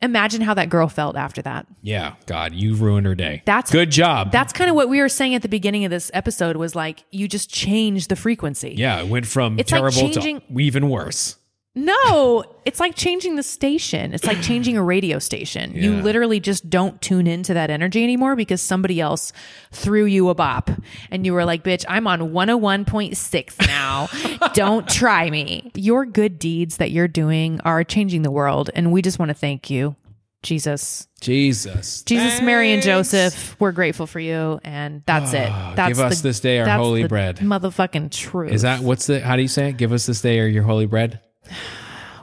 Imagine 0.02 0.42
how 0.42 0.52
that 0.54 0.68
girl 0.68 0.88
felt 0.88 1.16
after 1.16 1.40
that. 1.42 1.66
Yeah, 1.82 2.14
God, 2.26 2.52
you 2.54 2.74
ruined 2.74 3.06
her 3.06 3.14
day. 3.14 3.42
That's- 3.46 3.72
good 3.72 3.90
job. 3.90 4.30
That's 4.30 4.52
kind 4.52 4.68
of 4.68 4.76
what 4.76 4.90
we 4.90 5.00
were 5.00 5.08
saying 5.08 5.34
at 5.34 5.40
the 5.40 5.48
beginning 5.48 5.86
of 5.86 5.90
this 5.90 6.10
episode 6.12 6.56
was 6.56 6.74
like 6.74 7.04
you 7.10 7.26
just 7.26 7.50
changed 7.50 8.10
the 8.10 8.16
frequency. 8.16 8.74
yeah, 8.76 9.00
it 9.00 9.08
went 9.08 9.26
from 9.26 9.58
It's 9.58 9.72
like 9.72 9.78
terrible 9.80 9.96
changing- 10.12 10.40
to 10.42 10.60
even 10.60 10.90
worse. 10.90 11.36
No, 11.78 12.42
it's 12.64 12.80
like 12.80 12.94
changing 12.94 13.36
the 13.36 13.42
station. 13.42 14.14
It's 14.14 14.24
like 14.24 14.40
changing 14.40 14.78
a 14.78 14.82
radio 14.82 15.18
station. 15.18 15.74
You 15.74 16.00
literally 16.00 16.40
just 16.40 16.70
don't 16.70 17.00
tune 17.02 17.26
into 17.26 17.52
that 17.52 17.68
energy 17.68 18.02
anymore 18.02 18.34
because 18.34 18.62
somebody 18.62 18.98
else 18.98 19.30
threw 19.72 20.06
you 20.06 20.30
a 20.30 20.34
bop 20.34 20.70
and 21.10 21.26
you 21.26 21.34
were 21.34 21.44
like, 21.44 21.62
bitch, 21.62 21.84
I'm 21.86 22.06
on 22.06 22.32
101.6 22.32 23.66
now. 23.66 24.08
don't 24.54 24.88
try 24.88 25.28
me. 25.28 25.70
Your 25.74 26.06
good 26.06 26.38
deeds 26.38 26.78
that 26.78 26.92
you're 26.92 27.08
doing 27.08 27.60
are 27.60 27.84
changing 27.84 28.22
the 28.22 28.30
world. 28.30 28.70
And 28.74 28.90
we 28.90 29.02
just 29.02 29.18
want 29.18 29.28
to 29.28 29.34
thank 29.34 29.68
you, 29.68 29.96
Jesus. 30.42 31.08
Jesus. 31.20 32.02
Jesus, 32.04 32.40
Mary, 32.40 32.72
and 32.72 32.82
Joseph, 32.82 33.54
we're 33.60 33.72
grateful 33.72 34.06
for 34.06 34.20
you. 34.20 34.60
And 34.64 35.02
that's 35.04 35.34
it. 35.34 35.50
Ah, 35.50 35.74
that's 35.76 35.98
give 35.98 36.06
us 36.06 36.22
the- 36.22 36.28
this 36.28 36.40
day 36.40 36.58
our 36.58 36.68
holy 36.70 37.06
bread. 37.06 37.36
Motherfucking 37.36 38.12
truth. 38.12 38.52
Is 38.52 38.62
that 38.62 38.80
what's 38.80 39.06
the 39.06 39.20
how 39.20 39.36
do 39.36 39.42
you 39.42 39.48
say 39.48 39.68
it? 39.68 39.76
Give 39.76 39.92
us 39.92 40.06
this 40.06 40.22
day 40.22 40.40
or 40.40 40.46
your 40.46 40.62
holy 40.62 40.86
bread? 40.86 41.20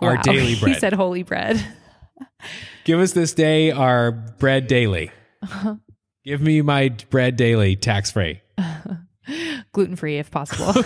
Our 0.02 0.16
Wow. 0.16 0.22
daily 0.22 0.56
bread. 0.60 0.74
He 0.74 0.80
said 0.80 0.94
holy 0.94 1.24
bread. 1.24 1.64
Give 2.84 3.00
us 3.00 3.14
this 3.14 3.34
day 3.34 3.72
our 3.72 4.12
bread 4.12 4.68
daily. 4.68 5.12
Give 6.26 6.42
me 6.42 6.62
my 6.62 6.90
bread 7.10 7.36
daily, 7.36 7.76
tax 7.76 8.12
free. 8.12 8.42
gluten 9.72 9.96
free 9.96 10.18
if 10.18 10.30
possible. 10.32 10.74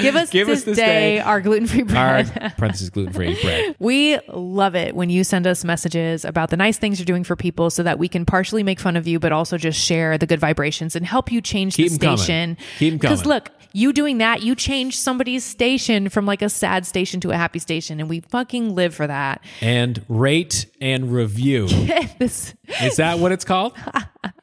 Give 0.00 0.16
us 0.16 0.30
Give 0.30 0.46
this, 0.46 0.60
us 0.60 0.64
this 0.64 0.76
day, 0.76 1.16
day 1.16 1.20
our 1.20 1.40
gluten 1.40 1.66
free 1.66 1.80
Our 1.82 1.86
bread. 2.24 2.54
parentheses 2.58 2.90
gluten 2.90 3.12
free 3.12 3.40
bread. 3.42 3.76
we 3.78 4.18
love 4.28 4.74
it 4.74 4.94
when 4.94 5.08
you 5.10 5.24
send 5.24 5.46
us 5.46 5.64
messages 5.64 6.24
about 6.24 6.50
the 6.50 6.56
nice 6.56 6.76
things 6.78 6.98
you're 6.98 7.06
doing 7.06 7.24
for 7.24 7.36
people 7.36 7.70
so 7.70 7.82
that 7.82 7.98
we 7.98 8.08
can 8.08 8.26
partially 8.26 8.62
make 8.62 8.78
fun 8.80 8.96
of 8.96 9.06
you, 9.06 9.18
but 9.18 9.32
also 9.32 9.56
just 9.56 9.80
share 9.80 10.18
the 10.18 10.26
good 10.26 10.40
vibrations 10.40 10.94
and 10.94 11.06
help 11.06 11.32
you 11.32 11.40
change 11.40 11.76
Keep 11.76 11.88
the 11.92 11.94
'em 11.94 12.00
coming. 12.00 12.16
station. 12.18 12.56
Because 12.78 13.24
look, 13.24 13.50
you 13.72 13.92
doing 13.92 14.18
that, 14.18 14.42
you 14.42 14.54
change 14.54 14.98
somebody's 14.98 15.44
station 15.44 16.08
from 16.08 16.24
like 16.26 16.42
a 16.42 16.48
sad 16.48 16.86
station 16.86 17.20
to 17.20 17.30
a 17.30 17.36
happy 17.36 17.58
station. 17.58 18.00
And 18.00 18.08
we 18.08 18.20
fucking 18.20 18.74
live 18.74 18.94
for 18.94 19.06
that. 19.06 19.42
And 19.60 20.02
rate 20.08 20.66
and 20.80 21.12
review. 21.12 21.68
this 22.18 22.54
Is 22.82 22.96
that 22.96 23.18
what 23.18 23.32
it's 23.32 23.44
called? 23.44 23.74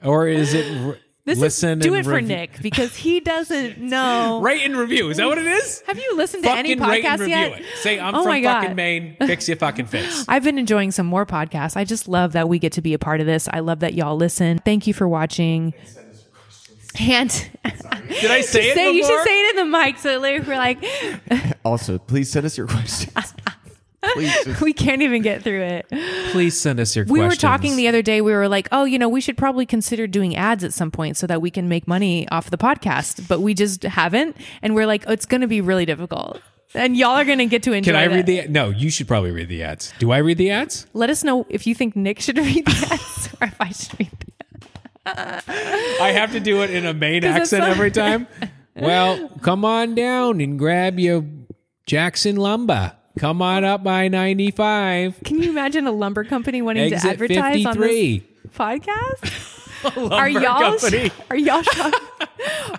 Or 0.04 0.28
is 0.28 0.54
it 0.54 1.00
this 1.26 1.40
listen 1.40 1.80
is 1.80 1.86
do 1.86 1.94
and 1.94 2.02
it 2.02 2.04
for 2.04 2.16
rev- 2.16 2.24
Nick 2.26 2.62
because 2.62 2.96
he 2.96 3.20
doesn't 3.22 3.78
know. 3.80 4.42
Rate 4.42 4.64
and 4.64 4.76
review. 4.76 5.10
Is 5.10 5.18
that 5.18 5.28
what 5.28 5.38
it 5.38 5.46
is? 5.48 5.82
Have 5.88 5.98
you 5.98 6.16
listened 6.18 6.44
to 6.44 6.52
any 6.52 6.76
fucking 6.76 6.90
rate 6.92 7.06
and 7.06 7.16
podcasts 7.16 7.20
review 7.20 7.36
yet? 7.36 7.60
it. 7.62 7.66
Say 7.78 8.00
I'm 8.00 8.14
Oh 8.16 8.24
from 8.24 8.32
my 8.32 8.44
fucking 8.44 8.70
God. 8.72 8.76
Maine. 8.76 9.16
Fix 9.26 9.48
your 9.48 9.58
fucking 9.58 9.86
face. 9.86 10.26
I've 10.28 10.44
been 10.44 10.58
enjoying 10.60 10.92
some 10.92 11.06
more 11.06 11.26
podcasts. 11.26 11.78
I 11.78 11.86
just 11.86 12.08
love 12.08 12.34
that 12.34 12.50
we 12.50 12.60
get 12.60 12.74
to 12.74 12.82
be 12.82 12.94
a 12.94 13.00
part 13.00 13.22
of 13.22 13.26
this. 13.26 13.48
I 13.52 13.60
love 13.60 13.80
that 13.80 13.94
y'all 13.94 14.18
listen. 14.18 14.60
Thank 14.66 14.86
you 14.88 14.94
for 14.94 15.08
watching. 15.08 15.74
And 17.00 17.30
Did 17.64 18.30
I 18.30 18.42
say 18.42 18.70
it 18.70 18.76
say 18.76 18.92
you 18.94 19.02
before? 19.02 19.18
should 19.18 19.26
say 19.28 19.42
it 19.48 19.58
in 19.58 19.72
the 19.72 19.78
mic 19.78 19.98
so 19.98 20.20
later 20.20 20.44
we're 20.48 20.58
like, 20.58 20.84
Also, 21.66 21.98
please 21.98 22.30
send 22.30 22.46
us 22.46 22.56
your 22.58 22.68
questions. 22.68 23.34
Please. 24.14 24.60
we 24.62 24.74
can't 24.74 25.02
even 25.02 25.22
get 25.22 25.44
through 25.44 25.62
it. 25.62 25.86
Please 26.32 26.60
send 26.60 26.80
us 26.80 26.96
your 26.96 27.06
We 27.06 27.20
questions. 27.20 27.30
were 27.44 27.48
talking 27.48 27.76
the 27.76 27.88
other 27.88 28.02
day. 28.02 28.22
We 28.22 28.34
were 28.34 28.48
like, 28.48 28.68
oh, 28.72 28.84
you 28.86 29.00
know, 29.00 29.10
we 29.10 29.22
should 29.22 29.38
probably 29.38 29.66
consider 29.66 30.08
doing 30.08 30.36
ads 30.36 30.64
at 30.64 30.74
some 30.74 30.92
point 30.92 31.18
so 31.18 31.28
that 31.28 31.42
we 31.42 31.50
can 31.52 31.68
make 31.70 31.88
money 31.88 32.28
off 32.30 32.50
the 32.50 32.58
podcast, 32.58 33.28
but 33.28 33.42
we 33.42 33.54
just 33.54 33.84
haven't. 33.84 34.36
And 34.62 34.76
we're 34.76 34.88
like, 34.88 35.06
oh, 35.08 35.12
it's 35.12 35.26
going 35.26 35.42
to 35.42 35.48
be 35.48 35.62
really 35.62 35.86
difficult. 35.86 36.42
And 36.76 36.98
y'all 36.98 37.12
are 37.12 37.26
going 37.26 37.38
to 37.38 37.46
get 37.46 37.64
to 37.64 37.74
enjoy 37.74 37.92
it. 37.92 37.94
Can 37.94 37.96
I 38.02 38.14
read 38.14 38.26
that. 38.26 38.48
the? 38.48 38.50
No, 38.52 38.70
you 38.70 38.90
should 38.90 39.08
probably 39.08 39.32
read 39.32 39.48
the 39.48 39.62
ads. 39.64 39.94
Do 40.00 40.12
I 40.12 40.18
read 40.18 40.38
the 40.40 40.50
ads? 40.50 40.88
Let 40.94 41.10
us 41.10 41.24
know 41.24 41.46
if 41.50 41.68
you 41.68 41.76
think 41.76 41.96
Nick 41.96 42.20
should 42.20 42.38
read 42.40 42.66
the 42.66 42.88
ads 42.92 43.30
or 43.40 43.48
if 43.48 43.62
I 43.62 43.70
should 43.70 44.00
read 44.00 44.12
the 44.20 45.10
ads. 45.10 45.46
I 45.48 46.12
have 46.14 46.32
to 46.32 46.40
do 46.40 46.62
it 46.64 46.72
in 46.72 46.86
a 46.86 46.94
that's 46.94 47.26
accent 47.54 47.66
every 47.66 47.92
time. 47.92 48.28
well, 48.76 49.30
come 49.42 49.66
on 49.66 49.96
down 49.96 50.42
and 50.42 50.58
grab 50.58 51.00
your 51.00 51.26
Jackson 51.86 52.38
lumber. 52.38 52.94
Come 53.20 53.42
on 53.42 53.64
up 53.64 53.84
by 53.84 54.08
95. 54.08 55.20
Can 55.24 55.42
you 55.42 55.50
imagine 55.52 55.86
a 55.86 55.92
lumber 55.92 56.24
company 56.24 56.62
wanting 56.62 56.90
to 56.90 56.96
Exit 56.96 57.12
advertise 57.12 57.66
on 57.66 57.78
this 57.80 57.90
53. 57.92 58.28
podcast? 58.50 59.52
are 60.12 60.30
y'all 60.30 60.78
company. 60.78 61.12
are 61.30 61.36
y'all 61.36 61.62
shop- 61.62 61.94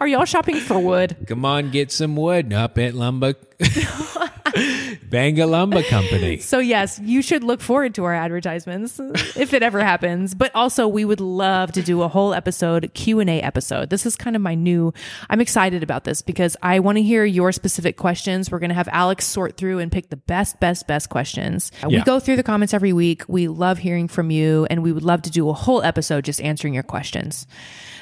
are 0.00 0.08
y'all 0.08 0.24
shopping 0.24 0.56
for 0.56 0.78
wood? 0.78 1.16
Come 1.28 1.44
on, 1.44 1.70
get 1.70 1.92
some 1.92 2.16
wood 2.16 2.52
up 2.52 2.78
at 2.78 2.94
Lumber. 2.94 3.34
Banga 5.10 5.46
Lumber 5.46 5.82
Company. 5.82 6.38
So 6.38 6.58
yes, 6.58 7.00
you 7.02 7.22
should 7.22 7.44
look 7.44 7.60
forward 7.60 7.94
to 7.96 8.04
our 8.04 8.14
advertisements 8.14 8.98
if 9.36 9.52
it 9.54 9.62
ever 9.62 9.80
happens. 9.80 10.34
But 10.34 10.54
also, 10.54 10.88
we 10.88 11.04
would 11.04 11.20
love 11.20 11.72
to 11.72 11.82
do 11.82 12.02
a 12.02 12.08
whole 12.08 12.34
episode 12.34 12.90
Q 12.94 13.20
and 13.20 13.30
A 13.30 13.40
episode. 13.40 13.90
This 13.90 14.06
is 14.06 14.16
kind 14.16 14.36
of 14.36 14.42
my 14.42 14.54
new. 14.54 14.92
I'm 15.30 15.40
excited 15.40 15.82
about 15.82 16.04
this 16.04 16.22
because 16.22 16.56
I 16.62 16.80
want 16.80 16.96
to 16.96 17.02
hear 17.02 17.24
your 17.24 17.52
specific 17.52 17.96
questions. 17.96 18.50
We're 18.50 18.58
going 18.58 18.70
to 18.70 18.74
have 18.74 18.88
Alex 18.92 19.24
sort 19.26 19.56
through 19.56 19.78
and 19.78 19.90
pick 19.90 20.10
the 20.10 20.16
best, 20.16 20.60
best, 20.60 20.86
best 20.86 21.08
questions. 21.10 21.72
Uh, 21.82 21.88
we 21.88 22.02
go 22.02 22.20
through 22.20 22.36
the 22.36 22.42
comments 22.42 22.74
every 22.74 22.92
week. 22.92 23.24
We 23.28 23.48
love 23.48 23.78
hearing 23.78 24.08
from 24.08 24.30
you, 24.30 24.66
and 24.70 24.82
we 24.82 24.92
would 24.92 25.04
love 25.04 25.22
to 25.22 25.30
do 25.30 25.48
a 25.48 25.52
whole 25.52 25.82
episode 25.82 26.24
just 26.24 26.40
answering 26.40 26.74
your 26.74 26.82
questions. 26.82 27.46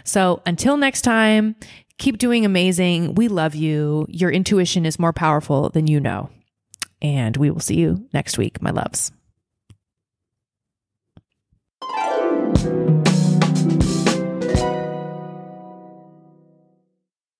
So 0.05 0.43
until 0.47 0.77
next 0.77 1.03
time. 1.03 1.57
Keep 1.99 2.19
doing 2.19 2.45
amazing. 2.45 3.15
We 3.15 3.29
love 3.29 3.55
you. 3.55 4.07
Your 4.09 4.31
intuition 4.31 4.87
is 4.87 4.99
more 4.99 5.13
powerful 5.13 5.69
than 5.69 5.87
you 5.87 6.01
know. 6.01 6.31
And 7.03 7.37
we 7.37 7.51
will 7.51 7.61
see 7.61 7.77
you 7.77 8.09
next 8.15 8.39
week, 8.39 8.63
my 8.63 8.71
loves. 8.71 9.13